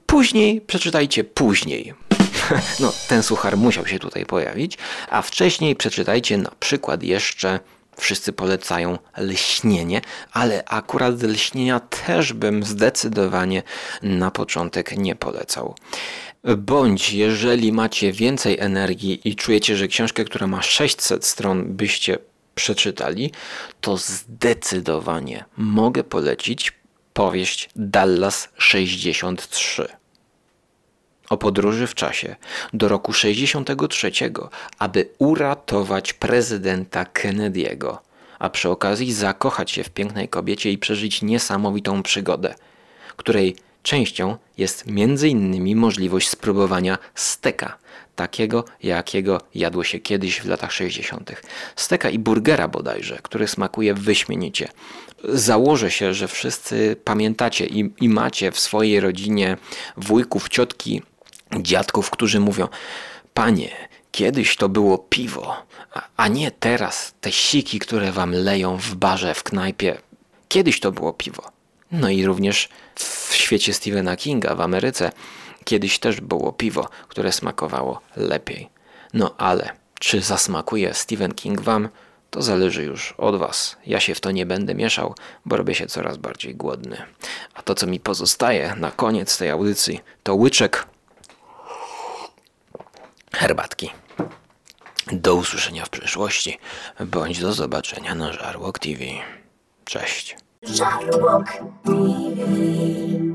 później 0.06 0.60
przeczytajcie 0.60 1.24
później. 1.24 1.94
No, 2.80 2.92
ten 3.08 3.22
suchar 3.22 3.56
musiał 3.56 3.86
się 3.86 3.98
tutaj 3.98 4.26
pojawić, 4.26 4.78
a 5.10 5.22
wcześniej 5.22 5.76
przeczytajcie 5.76 6.38
na 6.38 6.50
przykład 6.60 7.02
jeszcze 7.02 7.60
Wszyscy 7.98 8.32
polecają 8.32 8.98
lśnienie, 9.18 10.00
ale 10.32 10.64
akurat 10.64 11.22
lśnienia 11.22 11.80
też 11.80 12.32
bym 12.32 12.62
zdecydowanie 12.64 13.62
na 14.02 14.30
początek 14.30 14.96
nie 14.96 15.14
polecał. 15.14 15.74
Bądź 16.56 17.12
jeżeli 17.12 17.72
macie 17.72 18.12
więcej 18.12 18.58
energii 18.58 19.20
i 19.24 19.36
czujecie, 19.36 19.76
że 19.76 19.88
książkę, 19.88 20.24
która 20.24 20.46
ma 20.46 20.62
600 20.62 21.24
stron, 21.24 21.64
byście 21.76 22.18
przeczytali, 22.54 23.32
to 23.80 23.96
zdecydowanie 23.96 25.44
mogę 25.56 26.04
polecić 26.04 26.72
powieść 27.12 27.68
Dallas 27.76 28.48
63 28.58 29.88
o 31.30 31.36
podróży 31.36 31.86
w 31.86 31.94
czasie 31.94 32.36
do 32.72 32.88
roku 32.88 33.12
63, 33.12 34.12
aby 34.78 35.08
uratować 35.18 36.12
prezydenta 36.12 37.04
Kennedy'ego, 37.04 37.96
a 38.38 38.50
przy 38.50 38.70
okazji 38.70 39.12
zakochać 39.12 39.70
się 39.70 39.84
w 39.84 39.90
pięknej 39.90 40.28
kobiecie 40.28 40.72
i 40.72 40.78
przeżyć 40.78 41.22
niesamowitą 41.22 42.02
przygodę, 42.02 42.54
której 43.16 43.56
częścią 43.82 44.36
jest 44.58 44.84
m.in. 44.88 45.76
możliwość 45.76 46.28
spróbowania 46.28 46.98
steka, 47.14 47.78
takiego 48.16 48.64
jakiego 48.82 49.40
jadło 49.54 49.84
się 49.84 49.98
kiedyś 49.98 50.40
w 50.40 50.46
latach 50.46 50.72
60. 50.72 51.42
Steka 51.76 52.10
i 52.10 52.18
burgera 52.18 52.68
bodajże, 52.68 53.18
który 53.22 53.48
smakuje 53.48 53.94
wyśmienicie. 53.94 54.68
Założę 55.24 55.90
się, 55.90 56.14
że 56.14 56.28
wszyscy 56.28 56.96
pamiętacie 57.04 57.66
i, 57.66 57.92
i 58.00 58.08
macie 58.08 58.52
w 58.52 58.60
swojej 58.60 59.00
rodzinie 59.00 59.56
wujków, 59.96 60.48
ciotki, 60.48 61.02
dziadków, 61.62 62.10
którzy 62.10 62.40
mówią: 62.40 62.68
Panie, 63.34 63.70
kiedyś 64.12 64.56
to 64.56 64.68
było 64.68 64.98
piwo, 64.98 65.56
a 66.16 66.28
nie 66.28 66.50
teraz 66.50 67.14
te 67.20 67.32
siki, 67.32 67.78
które 67.78 68.12
wam 68.12 68.32
leją 68.32 68.76
w 68.76 68.94
barze, 68.94 69.34
w 69.34 69.42
knajpie. 69.42 69.98
Kiedyś 70.48 70.80
to 70.80 70.92
było 70.92 71.12
piwo. 71.12 71.42
No 71.92 72.10
i 72.10 72.24
również 72.24 72.68
w 72.94 73.34
świecie 73.34 73.74
Stephena 73.74 74.16
Kinga 74.16 74.54
w 74.54 74.60
Ameryce 74.60 75.12
kiedyś 75.64 75.98
też 75.98 76.20
było 76.20 76.52
piwo, 76.52 76.88
które 77.08 77.32
smakowało 77.32 78.00
lepiej. 78.16 78.68
No 79.14 79.34
ale 79.38 79.70
czy 80.00 80.20
zasmakuje 80.20 80.94
Stephen 80.94 81.34
King 81.34 81.60
wam? 81.60 81.88
To 82.30 82.42
zależy 82.42 82.84
już 82.84 83.14
od 83.18 83.36
Was. 83.36 83.76
Ja 83.86 84.00
się 84.00 84.14
w 84.14 84.20
to 84.20 84.30
nie 84.30 84.46
będę 84.46 84.74
mieszał, 84.74 85.14
bo 85.44 85.56
robię 85.56 85.74
się 85.74 85.86
coraz 85.86 86.16
bardziej 86.16 86.54
głodny. 86.54 86.96
A 87.54 87.62
to, 87.62 87.74
co 87.74 87.86
mi 87.86 88.00
pozostaje 88.00 88.74
na 88.76 88.90
koniec 88.90 89.38
tej 89.38 89.50
audycji, 89.50 90.00
to 90.22 90.34
łyczek 90.34 90.86
herbatki. 93.36 93.90
Do 95.12 95.34
usłyszenia 95.34 95.84
w 95.84 95.90
przyszłości, 95.90 96.58
bądź 97.00 97.40
do 97.40 97.52
zobaczenia 97.52 98.14
na 98.14 98.32
Żarłok 98.32 98.78
TV. 98.78 99.04
Cześć. 99.84 100.36
Żarłok 100.62 101.46
TV. 101.84 103.25